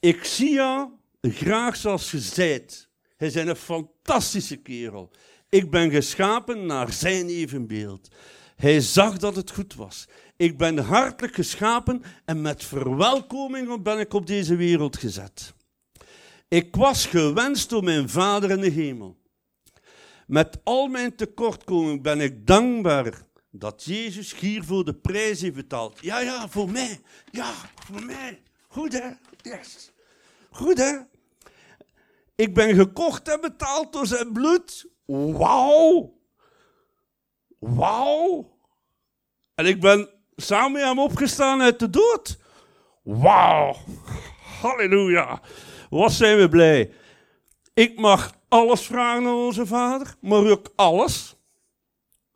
[0.00, 0.90] Ik zie jou
[1.20, 2.88] graag zoals je zijt.
[3.16, 5.10] Hij is een fantastische kerel.
[5.48, 8.08] Ik ben geschapen naar zijn evenbeeld.
[8.56, 10.08] Hij zag dat het goed was.
[10.36, 15.54] Ik ben hartelijk geschapen en met verwelkoming ben ik op deze wereld gezet.
[16.48, 19.22] Ik was gewenst door mijn Vader in de hemel.
[20.26, 25.98] Met al mijn tekortkoming ben ik dankbaar dat Jezus hiervoor de prijs heeft betaald.
[26.00, 27.00] Ja, ja, voor mij.
[27.30, 27.52] Ja,
[27.86, 28.42] voor mij.
[28.68, 29.08] Goed hè?
[29.42, 29.92] Yes.
[30.50, 30.98] Goed hè?
[32.34, 34.86] Ik ben gekocht en betaald door zijn bloed.
[35.06, 36.18] Wauw.
[37.58, 38.58] Wauw.
[39.54, 42.38] En ik ben samen met hem opgestaan uit de dood.
[43.02, 43.76] Wauw.
[44.60, 45.40] Halleluja.
[45.90, 46.92] Wat zijn we blij.
[47.74, 51.36] Ik mag alles vragen aan onze vader, maar ook alles.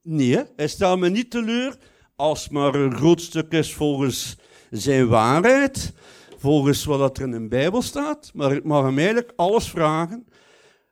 [0.02, 1.78] Nee, hij stelt me niet teleur
[2.16, 4.38] als maar een groot stuk is volgens
[4.70, 5.92] zijn waarheid,
[6.38, 10.26] volgens wat er in de Bijbel staat, maar ik mag hem eigenlijk alles vragen.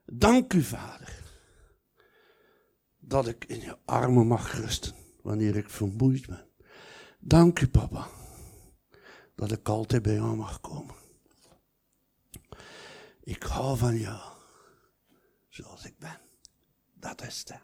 [0.04, 1.22] Dank u, vader,
[2.98, 6.46] dat ik in je armen mag rusten wanneer ik vermoeid ben.
[7.18, 8.06] Dank u, papa,
[9.34, 10.94] dat ik altijd bij jou mag komen.
[13.22, 14.35] Ik hou van jou,
[15.56, 16.18] zoals ik ben.
[16.94, 17.60] Dat is het.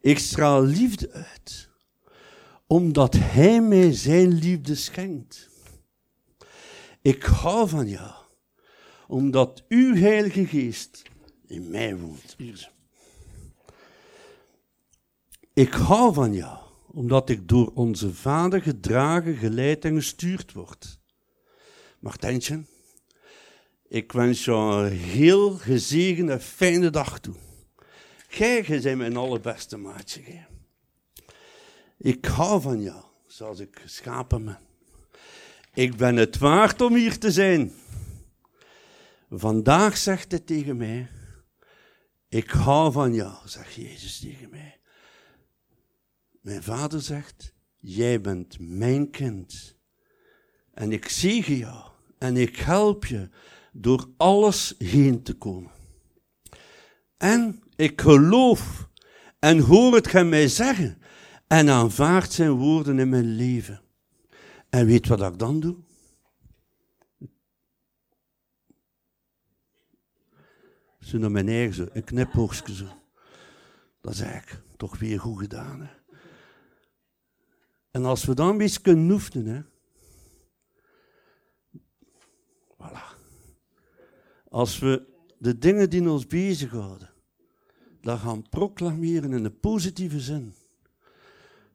[0.00, 1.68] Ik straal liefde uit,
[2.66, 5.50] omdat Hij mij zijn liefde schenkt.
[7.02, 8.12] Ik hou van jou,
[9.08, 11.02] omdat uw Heilige Geest
[11.46, 12.36] in mij woont.
[15.52, 20.98] Ik hou van jou, omdat ik door onze Vader gedragen, geleid en gestuurd word.
[21.98, 22.64] Martijntje,
[23.92, 27.34] ik wens jou een heel gezegende, fijne dag toe.
[28.28, 30.46] Gij, gij bent mijn allerbeste maatje.
[31.98, 34.58] Ik hou van jou, zoals ik geschapen ben.
[35.74, 37.72] Ik ben het waard om hier te zijn.
[39.30, 41.08] Vandaag zegt hij tegen mij,
[42.28, 44.80] ik hou van jou, zegt Jezus tegen mij.
[46.40, 49.76] Mijn vader zegt, jij bent mijn kind.
[50.74, 53.28] En ik zegen jou en ik help je
[53.72, 55.70] door alles heen te komen.
[57.16, 58.88] En ik geloof
[59.38, 60.98] en hoor het hem mij zeggen
[61.46, 63.82] en aanvaard zijn woorden in mijn leven.
[64.70, 65.76] En weet wat ik dan doe?
[71.00, 72.86] Zo naar mijn eigen zo, een knipoogstje zo.
[74.00, 75.80] Dat is eigenlijk toch weer goed gedaan.
[75.80, 75.90] Hè?
[77.90, 79.62] En als we dan beetje kunnen oefenen, hè.
[82.76, 83.11] Voilà.
[84.52, 85.02] Als we
[85.38, 87.10] de dingen die ons bezighouden,
[88.00, 90.54] dan gaan proclameren in een positieve zin.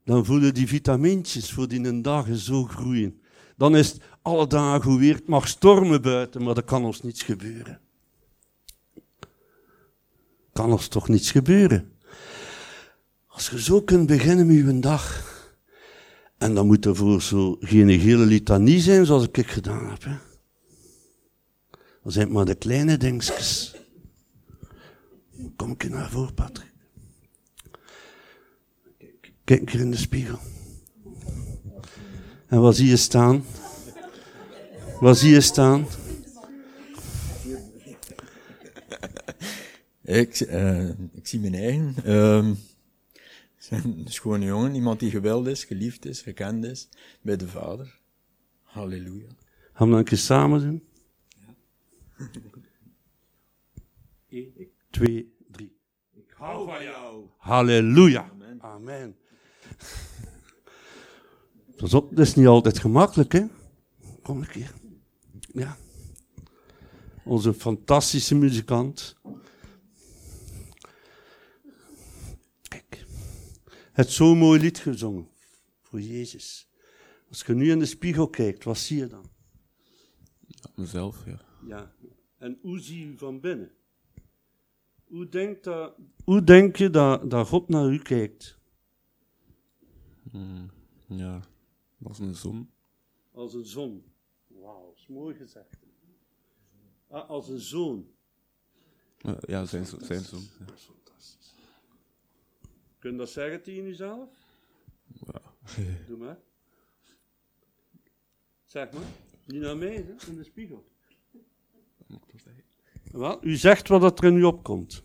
[0.04, 3.22] Dan voelen die vitamintjes voor die een dag zo groeien.
[3.56, 7.02] Dan is het alle dagen hoe weer, het mag stormen buiten, maar er kan ons
[7.02, 7.80] niets gebeuren.
[10.54, 11.92] Kan ons toch niets gebeuren?
[13.28, 15.24] Als je zo kunt beginnen met je dag,
[16.38, 20.27] en dan moet er voor zo geen hele litanie zijn zoals ik gedaan heb.
[22.08, 23.76] Dan zijn maar de kleine dingetjes.
[25.56, 26.74] Kom ik naar voren, Patrick.
[29.44, 30.40] Kijk een keer in de spiegel.
[32.48, 33.44] En wat zie je staan?
[35.00, 35.88] Wat zie je staan?
[40.02, 41.96] Ik, uh, ik zie mijn eigen.
[42.06, 42.54] Uh,
[43.70, 46.90] een schone jongen, iemand die geweld is, geliefd is, gekend is
[47.22, 48.00] bij de vader.
[48.62, 49.30] Halleluja.
[49.74, 50.87] Gaan we dan een keer samen doen?
[54.30, 55.80] Eén, twee, drie.
[56.14, 57.30] Ik hou van jou.
[57.38, 58.32] Halleluja.
[58.60, 59.18] Amen.
[61.78, 63.46] Pas op, dat is niet altijd gemakkelijk, hè?
[64.22, 64.74] Kom een keer.
[65.40, 65.78] Ja.
[67.24, 69.16] Onze fantastische muzikant.
[72.62, 73.06] Kijk.
[73.92, 75.30] Het zo'n mooi lied gezongen.
[75.82, 76.70] Voor Jezus.
[77.30, 79.26] Als je nu in de spiegel kijkt, wat zie je dan?
[80.76, 81.42] Mezelf, ja.
[81.68, 81.92] Ja.
[82.38, 83.72] En hoe zie je van binnen?
[85.04, 88.60] Hoe, denkt dat, hoe denk je dat, dat God naar u kijkt?
[90.32, 90.70] Hmm,
[91.08, 91.42] ja,
[92.04, 92.72] als een zon.
[93.32, 94.04] Als een zon.
[94.48, 95.78] Wauw, dat is mooi gezegd.
[97.08, 98.08] Ah, als een zoon.
[99.40, 100.42] Ja, zijn, zijn zon.
[100.60, 100.66] Ja.
[103.00, 104.30] Kun je dat zeggen tegen jezelf?
[105.08, 105.42] Ja.
[106.08, 106.40] Doe maar.
[108.66, 109.04] Zeg maar.
[109.46, 110.88] Niet naar mij, hè, in de spiegel.
[111.26, 111.97] Moet ik dat zeggen?
[113.12, 115.04] Wel, u zegt wat dat er in u opkomt.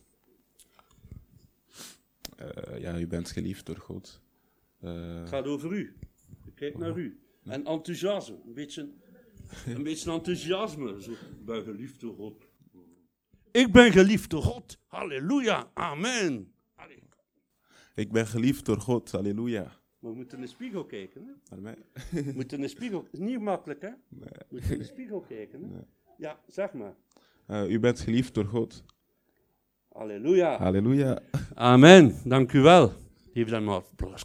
[2.37, 4.21] Eh, ja, u bent geliefd door God.
[4.81, 5.97] Eh, Het gaat over u.
[6.47, 7.21] Ik kijk naar u.
[7.45, 8.37] En enthousiasme.
[8.47, 8.91] Een beetje,
[9.67, 11.03] een beetje enthousiasme.
[11.03, 12.47] Zo, ik ben geliefd door God.
[13.51, 14.79] Ik ben geliefd door God.
[14.87, 15.71] Halleluja.
[15.75, 16.53] Amen.
[16.75, 17.03] Allee.
[17.95, 19.81] ik ben geliefd door God, halleluja.
[19.99, 21.27] Maar we moeten in de spiegel kijken.
[21.49, 21.61] Hè?
[22.25, 23.09] We moeten in de spiegel.
[23.13, 23.89] niet makkelijk, hè?
[24.09, 24.29] Nee.
[24.29, 25.63] We moeten in de spiegel kijken.
[25.63, 25.69] Hè?
[26.23, 26.95] Ja, zeg maar.
[27.47, 28.85] Eh, u bent geliefd door God,
[29.93, 30.59] Halleluja.
[30.59, 31.19] halleluja.
[31.55, 32.21] Amen.
[32.25, 32.93] Dank u wel.
[33.33, 34.25] Geef dan maar applaus.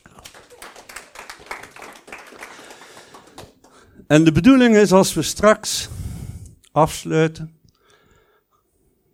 [4.07, 5.89] En de bedoeling is als we straks
[6.71, 7.59] afsluiten.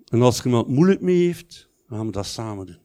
[0.10, 2.82] En als er iemand moeilijk mee heeft, dan gaan we dat samen doen.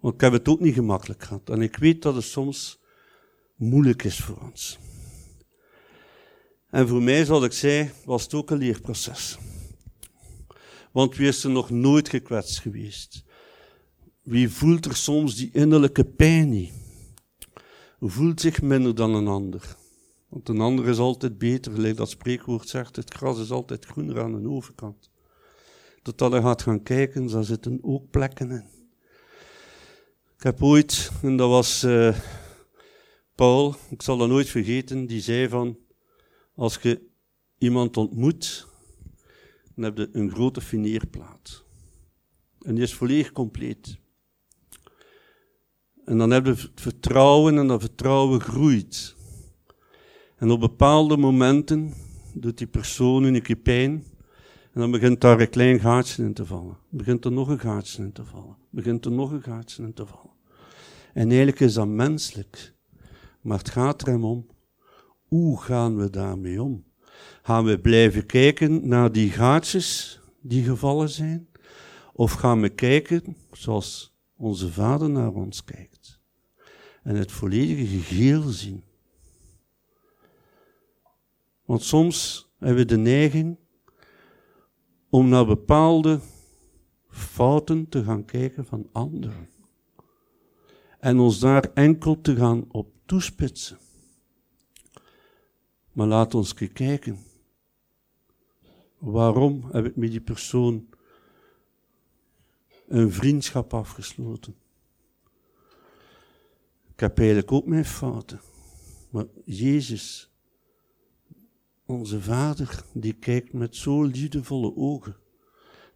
[0.00, 1.50] Want ik heb het ook niet gemakkelijk gehad.
[1.50, 2.80] En ik weet dat het soms
[3.56, 4.78] moeilijk is voor ons.
[6.70, 9.38] En voor mij, zoals ik zei, was het ook een leerproces.
[10.92, 13.24] Want wie is er nog nooit gekwetst geweest?
[14.22, 16.72] Wie voelt er soms die innerlijke pijn niet?
[18.00, 19.76] Voelt zich minder dan een ander.
[20.28, 24.20] Want een ander is altijd beter, gelijk dat spreekwoord zegt, het gras is altijd groener
[24.22, 25.10] aan de overkant.
[26.02, 28.64] Totdat je gaat gaan kijken, daar zitten ook plekken in.
[30.36, 32.16] Ik heb ooit, en dat was uh,
[33.34, 35.78] Paul, ik zal dat nooit vergeten, die zei van,
[36.60, 37.00] als je
[37.58, 38.66] iemand ontmoet,
[39.74, 41.64] dan heb je een grote fineerplaat.
[42.62, 43.98] En die is volledig compleet.
[46.04, 49.16] En dan heb je het vertrouwen en dat vertrouwen groeit.
[50.36, 51.94] En op bepaalde momenten
[52.34, 54.04] doet die persoon een keer pijn.
[54.72, 56.78] En dan begint daar een klein gaatje in te vallen.
[56.88, 58.56] Begint er nog een gaatje in te vallen.
[58.70, 60.36] Begint er nog een gaatje in te vallen.
[61.12, 62.74] En eigenlijk is dat menselijk.
[63.40, 64.46] Maar het gaat er hem om.
[65.30, 66.84] Hoe gaan we daarmee om?
[67.42, 71.48] Gaan we blijven kijken naar die gaatjes die gevallen zijn?
[72.12, 76.20] Of gaan we kijken zoals onze vader naar ons kijkt?
[77.02, 78.84] En het volledige geheel zien.
[81.64, 83.58] Want soms hebben we de neiging
[85.10, 86.20] om naar bepaalde
[87.08, 89.48] fouten te gaan kijken van anderen.
[90.98, 93.78] En ons daar enkel te gaan op toespitsen.
[96.00, 97.18] Maar laat ons kijken.
[98.98, 100.88] Waarom heb ik met die persoon
[102.88, 104.54] een vriendschap afgesloten?
[106.92, 108.40] Ik heb eigenlijk ook mijn fouten.
[109.10, 110.30] Maar Jezus,
[111.86, 115.16] onze Vader, die kijkt met zo liefdevolle ogen.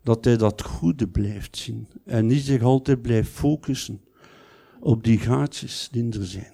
[0.02, 1.88] Dat hij dat goede blijft zien.
[2.04, 4.04] En niet zich altijd blijft focussen
[4.80, 6.52] op die gaatjes die er zijn.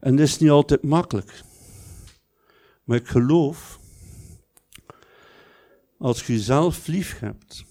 [0.00, 1.46] En dat is niet altijd makkelijk.
[2.88, 3.80] Maar ik geloof,
[5.98, 7.64] als je jezelf lief hebt,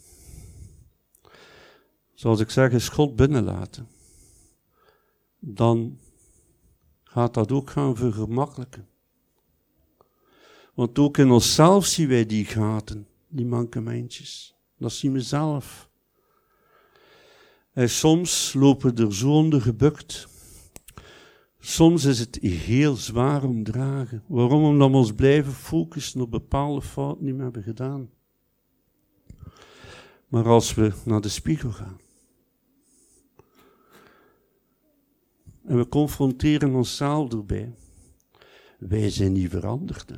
[2.14, 3.88] zoals ik zeg, is God binnenlaten,
[5.40, 6.00] dan
[7.04, 8.88] gaat dat ook gaan vergemakkelijken.
[10.74, 14.56] Want ook in onszelf zien wij die gaten, die mankementjes.
[14.78, 15.90] Dat zien we zelf.
[17.72, 20.28] En soms lopen er zo gebukt.
[21.68, 24.24] Soms is het heel zwaar om dragen.
[24.28, 24.64] Waarom?
[24.64, 28.10] Omdat we ons blijven focussen op bepaalde fouten die we hebben gedaan.
[30.28, 32.00] Maar als we naar de spiegel gaan
[35.64, 37.74] en we confronteren onszelf erbij,
[38.80, 40.12] wij zijn niet veranderd.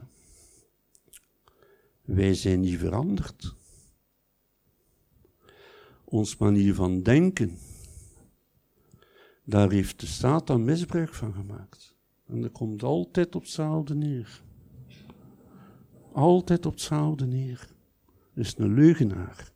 [2.01, 3.55] Wij zijn niet veranderd.
[6.03, 7.57] Ons manier van denken,
[9.49, 11.95] daar heeft de Satan misbruik van gemaakt.
[12.27, 14.41] En dat komt altijd op hetzelfde neer.
[16.13, 17.67] Altijd op hetzelfde neer.
[18.35, 19.51] Is een leugenaar.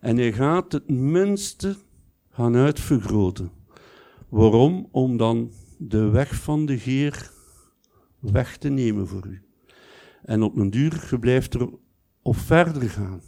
[0.00, 1.76] En hij gaat het minste
[2.30, 3.50] gaan uitvergroten.
[4.28, 4.88] Waarom?
[4.90, 7.30] Om dan de weg van de Heer
[8.18, 9.42] weg te nemen voor u.
[10.22, 11.68] En op een duur, je blijft er
[12.22, 13.22] op verder gaan.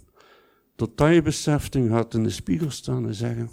[0.76, 3.50] Totdat je beseft en gaat in de spiegel staan en zeggen,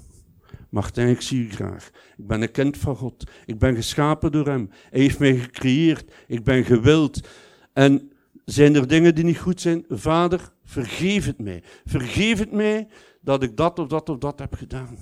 [0.70, 1.90] Martijn, ik zie u graag.
[2.18, 3.32] Ik ben een kind van God.
[3.46, 4.70] Ik ben geschapen door Hem.
[4.90, 6.12] Hij heeft mij gecreëerd.
[6.28, 7.28] Ik ben gewild.
[7.74, 8.12] En
[8.46, 9.86] zijn er dingen die niet goed zijn?
[9.90, 11.64] Vader, vergeef het mij.
[11.86, 12.88] Vergeef het mij
[13.22, 14.98] dat ik dat of dat of dat heb gedaan.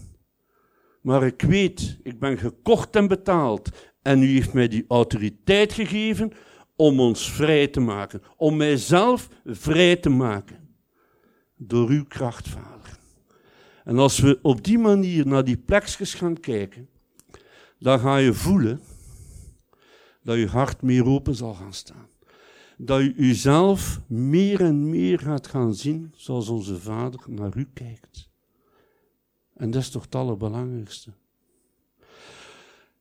[1.02, 3.70] Maar ik weet, ik ben gekocht en betaald.
[4.02, 6.32] En u heeft mij die autoriteit gegeven
[6.76, 8.22] om ons vrij te maken.
[8.38, 10.78] Om mijzelf vrij te maken.
[11.56, 12.75] Door uw kracht, Vader.
[13.86, 16.90] En als we op die manier naar die plekjes gaan kijken,
[17.80, 18.82] dan ga je voelen
[20.24, 22.08] dat je hart meer open zal gaan staan.
[22.78, 28.30] Dat je jezelf meer en meer gaat gaan zien zoals onze Vader naar u kijkt.
[29.54, 31.12] En dat is toch het allerbelangrijkste.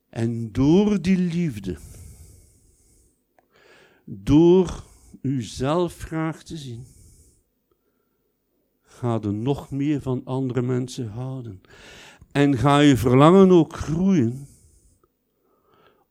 [0.08, 1.76] En door die liefde,
[4.04, 4.84] door
[5.20, 6.86] uzelf graag te zien,
[8.94, 11.60] ga je nog meer van andere mensen houden.
[12.32, 14.46] En ga je verlangen ook groeien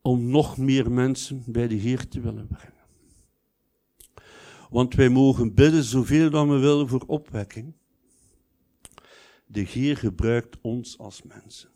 [0.02, 2.72] om nog meer mensen bij de Heer te willen brengen.
[4.70, 7.74] Want wij mogen bidden zoveel dan we willen voor opwekking.
[9.46, 11.70] De Heer gebruikt ons als mensen.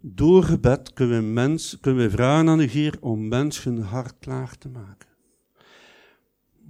[0.00, 4.58] Door gebed kunnen we, mens, kunnen we vragen aan de Heer om mensen hart klaar
[4.58, 5.08] te maken.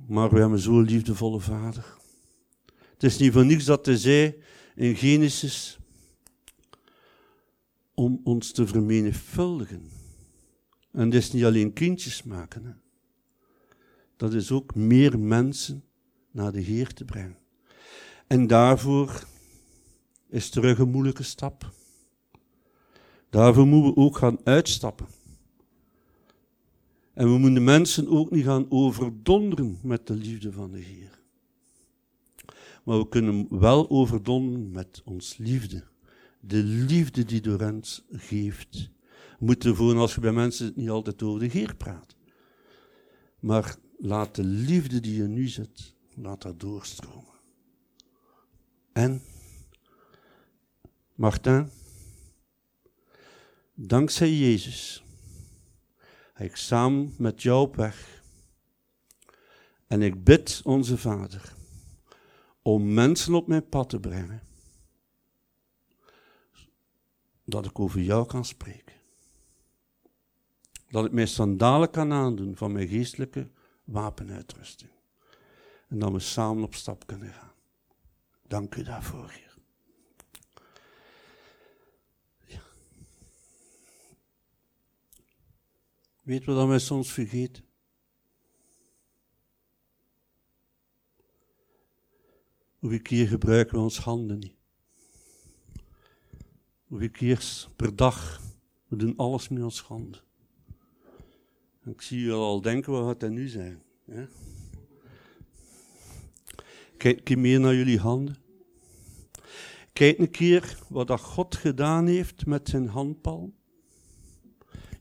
[0.06, 1.95] Maar we hebben zo'n liefdevolle Vader.
[2.96, 4.42] Het is niet voor niets dat hij zei
[4.74, 5.78] in Genesis
[7.94, 9.90] om ons te vermenigvuldigen.
[10.92, 12.64] En dat is niet alleen kindjes maken.
[12.64, 12.72] Hè.
[14.16, 15.84] Dat is ook meer mensen
[16.30, 17.38] naar de Heer te brengen.
[18.26, 19.26] En daarvoor
[20.28, 21.72] is terug een moeilijke stap.
[23.30, 25.06] Daarvoor moeten we ook gaan uitstappen.
[27.14, 31.24] En we moeten mensen ook niet gaan overdonderen met de liefde van de Heer.
[32.86, 35.84] Maar we kunnen wel overdonderen met ons liefde.
[36.40, 38.90] De liefde die door ons geeft.
[39.38, 42.16] Moeten voor als je bij mensen niet altijd over de Heer praat.
[43.40, 47.34] Maar laat de liefde die je nu zit, laat dat doorstromen.
[48.92, 49.22] En,
[51.14, 51.70] Martin,
[53.74, 55.04] dankzij Jezus,
[56.36, 58.22] ik samen met jou op weg.
[59.86, 61.55] En ik bid onze Vader
[62.66, 64.42] om mensen op mijn pad te brengen,
[67.44, 68.94] dat ik over jou kan spreken.
[70.88, 73.50] Dat ik mijn sandalen kan aandoen van mijn geestelijke
[73.84, 74.90] wapenuitrusting.
[75.88, 77.52] En dat we samen op stap kunnen gaan.
[78.42, 79.54] Dank u daarvoor, Heer.
[82.46, 82.62] Ja.
[86.22, 87.65] Weet wat wij soms vergeten?
[92.86, 94.54] Hoeveel keer gebruiken we ons handen niet?
[96.86, 98.40] Hoeveel keer per dag?
[98.88, 100.20] We doen alles met ons handen.
[101.84, 103.82] Ik zie je al denken, wat gaat dat nu zijn?
[104.04, 104.28] Ja?
[106.96, 108.36] Kijk een meer naar jullie handen.
[109.92, 113.54] Kijk een keer wat dat God gedaan heeft met zijn handpalm.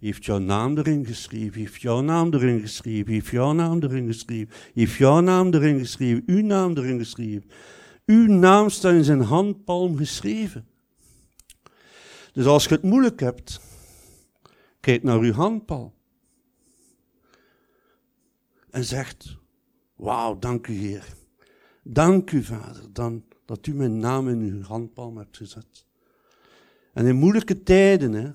[0.06, 4.54] Heeft jouw naam erin geschreven, heeft jouw naam erin geschreven, heeft jouw naam erin geschreven,
[4.74, 7.50] heeft jouw naam erin geschreven, uw naam erin geschreven.
[8.06, 10.68] Uw naam staat in zijn handpalm geschreven.
[12.32, 13.60] Dus als je het moeilijk hebt,
[14.80, 15.94] kijk naar uw handpalm.
[18.70, 19.38] En zegt,
[19.96, 21.06] wauw, dank u Heer.
[21.84, 25.86] Dank u Vader, dan, dat u mijn naam in uw handpalm hebt gezet.
[26.94, 28.32] En in moeilijke tijden, hè,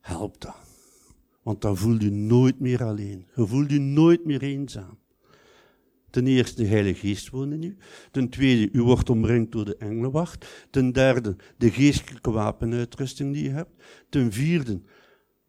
[0.00, 0.56] helpt dat.
[1.42, 3.26] Want dan voel je nooit meer alleen.
[3.34, 4.98] Je voelt je nooit meer eenzaam.
[6.10, 7.76] Ten eerste, de Heilige Geest woont in u.
[8.10, 10.66] Ten tweede, u wordt omringd door de engelenwacht.
[10.70, 13.82] Ten derde, de geestelijke wapenuitrusting die je hebt.
[14.08, 14.80] Ten vierde,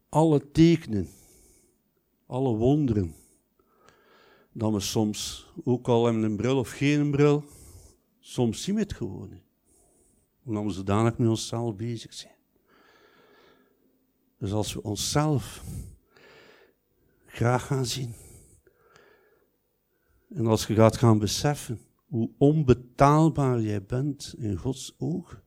[0.09, 1.07] alle tekenen,
[2.25, 3.15] alle wonderen.
[4.53, 7.43] Dat we soms, ook al hebben een bril of geen bril,
[8.19, 9.41] soms zien we het gewoon.
[10.45, 12.35] Omdat we zodanig met onszelf bezig zijn.
[14.41, 15.63] Dus als we onszelf
[17.25, 18.13] graag gaan zien,
[20.35, 25.43] en als je gaat gaan beseffen hoe onbetaalbaar jij bent in Gods ogen,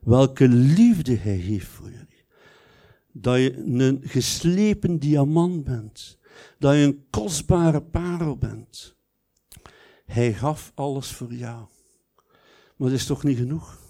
[0.00, 2.24] welke liefde Hij heeft voor jullie,
[3.12, 6.18] Dat je een geslepen diamant bent.
[6.58, 8.96] Dat je een kostbare parel bent.
[10.04, 11.66] Hij gaf alles voor jou.
[12.76, 13.80] Maar dat is toch niet genoeg?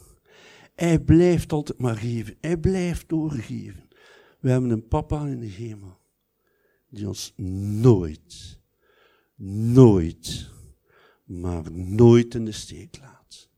[0.74, 2.36] Hij blijft altijd maar geven.
[2.40, 3.87] Hij blijft doorgeven.
[4.38, 6.00] We hebben een papa in de hemel.
[6.88, 8.58] Die ons nooit,
[9.74, 10.50] nooit,
[11.24, 13.48] maar nooit in de steek laat.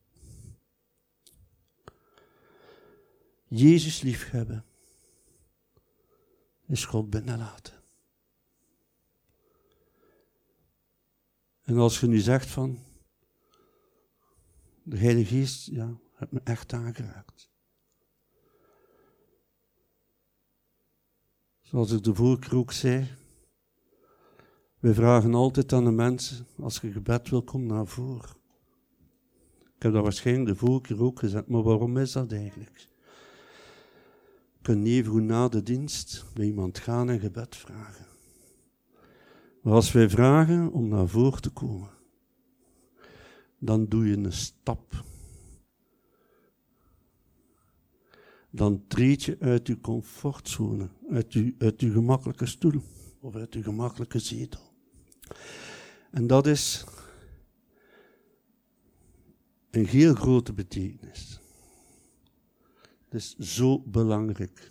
[3.49, 4.65] Jezus liefhebben
[6.67, 7.75] is God binnenlaten.
[11.63, 12.85] En als je nu zegt van,
[14.83, 17.50] de Heilige Geest, ja, heeft me echt aangeraakt.
[21.71, 23.09] Zoals ik de ook zei,
[24.79, 28.31] we vragen altijd aan de mensen, als je gebed wil, kom naar voren.
[29.77, 32.79] Ik heb dat waarschijnlijk de vorige ook gezegd, maar waarom is dat eigenlijk?
[34.53, 38.07] Je kunt even goed na de dienst bij iemand gaan en gebed vragen.
[39.63, 41.91] Maar als wij vragen om naar voren te komen,
[43.59, 45.05] dan doe je een stap.
[48.51, 52.83] Dan treed je uit je comfortzone, uit je, uit je gemakkelijke stoel
[53.21, 54.73] of uit je gemakkelijke zetel.
[56.11, 56.85] En dat is
[59.71, 61.41] een heel grote betekenis.
[63.05, 64.71] Het is zo belangrijk.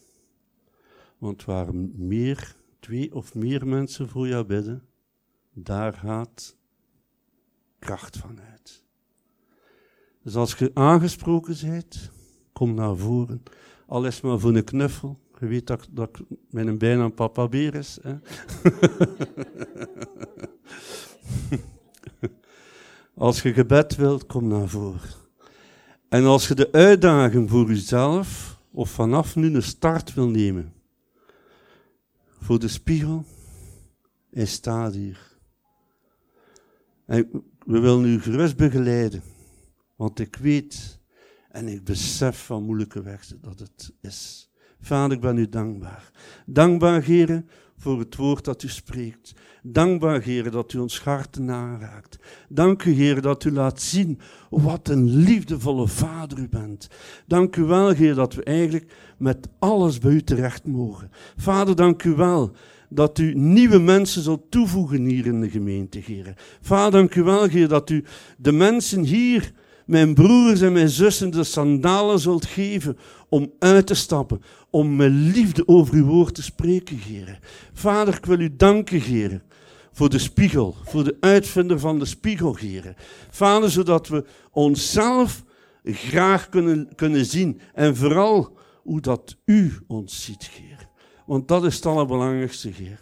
[1.17, 4.83] Want waar meer, twee of meer mensen voor jou bidden,
[5.53, 6.57] daar gaat
[7.79, 8.83] kracht van uit.
[10.23, 12.11] Dus als je aangesproken bent,
[12.53, 13.43] kom naar voren.
[13.89, 15.19] Al is maar voor een knuffel.
[15.39, 17.99] Je weet dat, dat mijn bijnaam papa beer is.
[18.01, 18.15] Hè?
[23.25, 25.09] als je gebed wilt, kom naar voren.
[26.09, 30.73] En als je de uitdaging voor jezelf, of vanaf nu een start wil nemen,
[32.39, 33.25] voor de spiegel,
[34.31, 35.37] hij staat hier.
[37.05, 37.29] En
[37.65, 39.23] we willen u gerust begeleiden,
[39.95, 40.98] want ik weet
[41.49, 44.49] en ik besef van moeilijke weg dat het is.
[44.81, 46.11] Vader, ik ben u dankbaar.
[46.45, 49.33] Dankbaar, heren, voor het woord dat u spreekt.
[49.63, 52.19] Dankbaar, Heer, dat u ons harten aanraakt.
[52.49, 54.19] Dank u, Heer, dat u laat zien
[54.49, 56.87] wat een liefdevolle Vader u bent.
[57.27, 61.11] Dank u wel, Heer, dat we eigenlijk met alles bij u terecht mogen.
[61.35, 62.51] Vader, dank u wel
[62.89, 66.33] dat u nieuwe mensen zult toevoegen hier in de gemeente, Heer.
[66.61, 68.03] Vader, dank u wel, Heer, dat u
[68.37, 69.53] de mensen hier
[69.89, 72.97] mijn broers en mijn zussen de sandalen zult geven
[73.29, 77.39] om uit te stappen, om met liefde over uw woord te spreken, Heer.
[77.73, 79.41] Vader, ik wil u danken, Heer,
[79.91, 82.95] voor de spiegel, voor de uitvinder van de spiegel, Heer.
[83.29, 85.43] Vader, zodat we onszelf
[85.83, 90.87] graag kunnen, kunnen zien en vooral hoe dat u ons ziet, Heer.
[91.25, 92.99] Want dat is het allerbelangrijkste, Heer.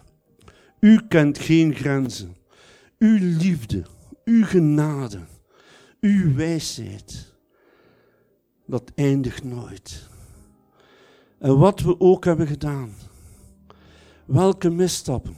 [0.80, 2.36] U kent geen grenzen.
[3.00, 3.84] Uw liefde,
[4.26, 5.20] uw genade
[6.02, 7.34] uw wijsheid,
[8.66, 10.10] dat eindigt nooit.
[11.40, 12.94] En wat we ook hebben gedaan,
[14.26, 15.36] welke misstappen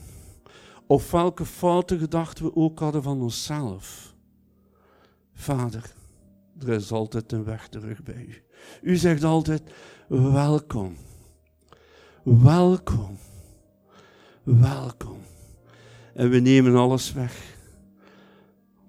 [0.86, 4.14] of welke foute gedachten we ook hadden van onszelf.
[5.32, 5.94] Vader,
[6.58, 8.42] er is altijd een weg terug bij u.
[8.82, 9.62] U zegt altijd,
[10.08, 10.96] welkom,
[12.22, 13.18] welkom,
[14.42, 15.18] welkom.
[16.14, 17.58] En we nemen alles weg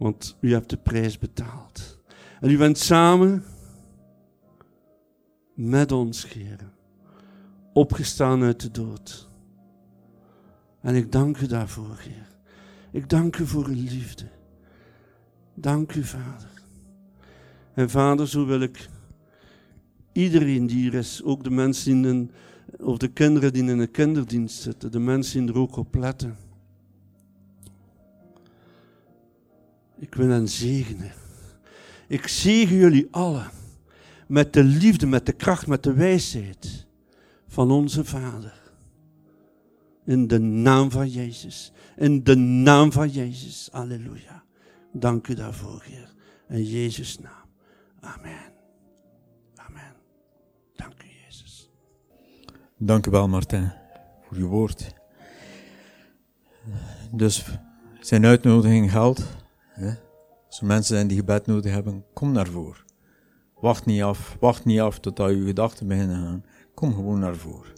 [0.01, 1.99] want u hebt de prijs betaald.
[2.39, 3.43] En u bent samen
[5.53, 6.71] met ons, Heer,
[7.73, 9.29] opgestaan uit de dood.
[10.81, 12.27] En ik dank u daarvoor, Heer.
[12.91, 14.25] Ik dank u voor uw liefde.
[15.53, 16.51] Dank u, Vader.
[17.73, 18.89] En Vader, zo wil ik
[20.11, 22.31] iedereen die hier is, ook de mensen in een,
[22.79, 26.37] of de kinderen die in een kinderdienst zitten, de mensen die er ook op letten
[30.01, 31.11] Ik wil hen zegenen.
[32.07, 33.49] Ik zegen jullie allen
[34.27, 36.85] met de liefde, met de kracht, met de wijsheid
[37.47, 38.61] van onze Vader.
[40.05, 41.71] In de naam van Jezus.
[41.95, 43.69] In de naam van Jezus.
[43.71, 44.43] Halleluja.
[44.93, 46.13] Dank u daarvoor, Heer.
[46.49, 47.49] In Jezus' naam.
[47.99, 48.53] Amen.
[49.55, 49.93] Amen.
[50.75, 51.69] Dank u, Jezus.
[52.77, 53.71] Dank u wel, Martin,
[54.21, 54.93] voor uw woord.
[57.11, 57.45] Dus
[57.99, 59.39] zijn uitnodiging geldt
[60.47, 62.83] als er mensen zijn die gebed nodig hebben, kom naar voren.
[63.59, 66.43] Wacht niet af, wacht niet af totdat je gedachten beginnen gaan.
[66.73, 67.71] Kom gewoon naar voren.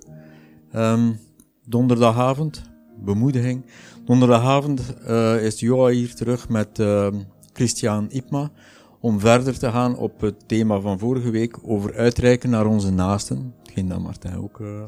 [0.76, 1.20] Um,
[1.66, 2.62] donderdagavond,
[3.04, 3.66] bemoediging.
[4.06, 7.08] Donderdagavond uh, is Joa hier terug met uh,
[7.54, 8.52] Christian Ipma
[9.00, 13.38] om verder te gaan op het thema van vorige week over uitreiken naar onze naasten.
[13.38, 14.84] Het hetgeen dat Martijn ook uh,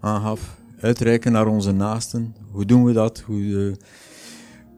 [0.00, 0.58] aangaf.
[0.80, 2.34] Uitreiken naar onze naasten.
[2.50, 3.20] Hoe doen we dat?
[3.20, 3.74] Hoe, uh,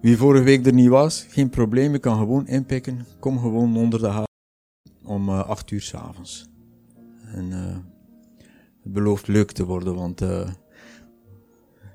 [0.01, 3.07] wie vorige week er niet was, geen probleem, je kan gewoon inpikken.
[3.21, 4.29] Kom gewoon onder de haven
[5.05, 6.49] om uh, acht uur s'avonds.
[7.35, 7.51] En
[8.83, 10.23] het belooft leuk te worden, want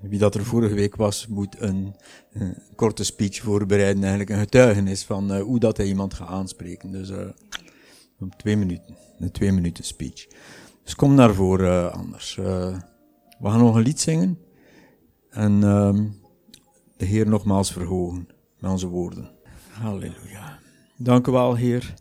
[0.02, 1.96] wie dat er vorige week was, moet een,
[2.32, 6.92] een korte speech voorbereiden, eigenlijk een getuigenis van hoe dat hij iemand gaat aanspreken.
[6.92, 7.12] Dus
[8.38, 10.28] twee minuten, een twee minuten speech.
[10.84, 12.38] Dus kom naar voren uh, anders.
[12.38, 12.46] Uh,
[13.40, 14.40] we gaan nog een lied zingen.
[15.30, 16.00] En uh,
[17.04, 18.28] de Heer nogmaals verhogen
[18.60, 19.30] met onze woorden.
[19.72, 20.60] Halleluja.
[20.98, 21.94] Dank u wel, Heer.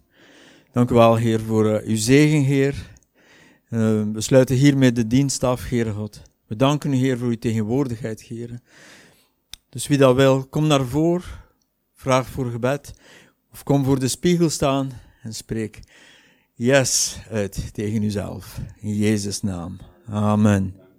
[0.72, 2.90] Dank u wel, Heer, voor uh, uw zegen, Heer.
[3.68, 6.22] we sluiten hiermee de dienst af, Heer God.
[6.46, 8.61] We danken u, Heer, voor uw tegenwoordigheid, Heer.
[9.68, 11.28] Dus wie dat wil, kom naar voren.
[11.94, 12.92] Vraag voor gebed.
[13.53, 14.90] Of kom voor de spiegel staan
[15.22, 15.80] en spreek
[16.55, 18.61] yes uit tegen uzelf.
[18.80, 19.78] In Jezus' naam.
[20.09, 20.81] Amen.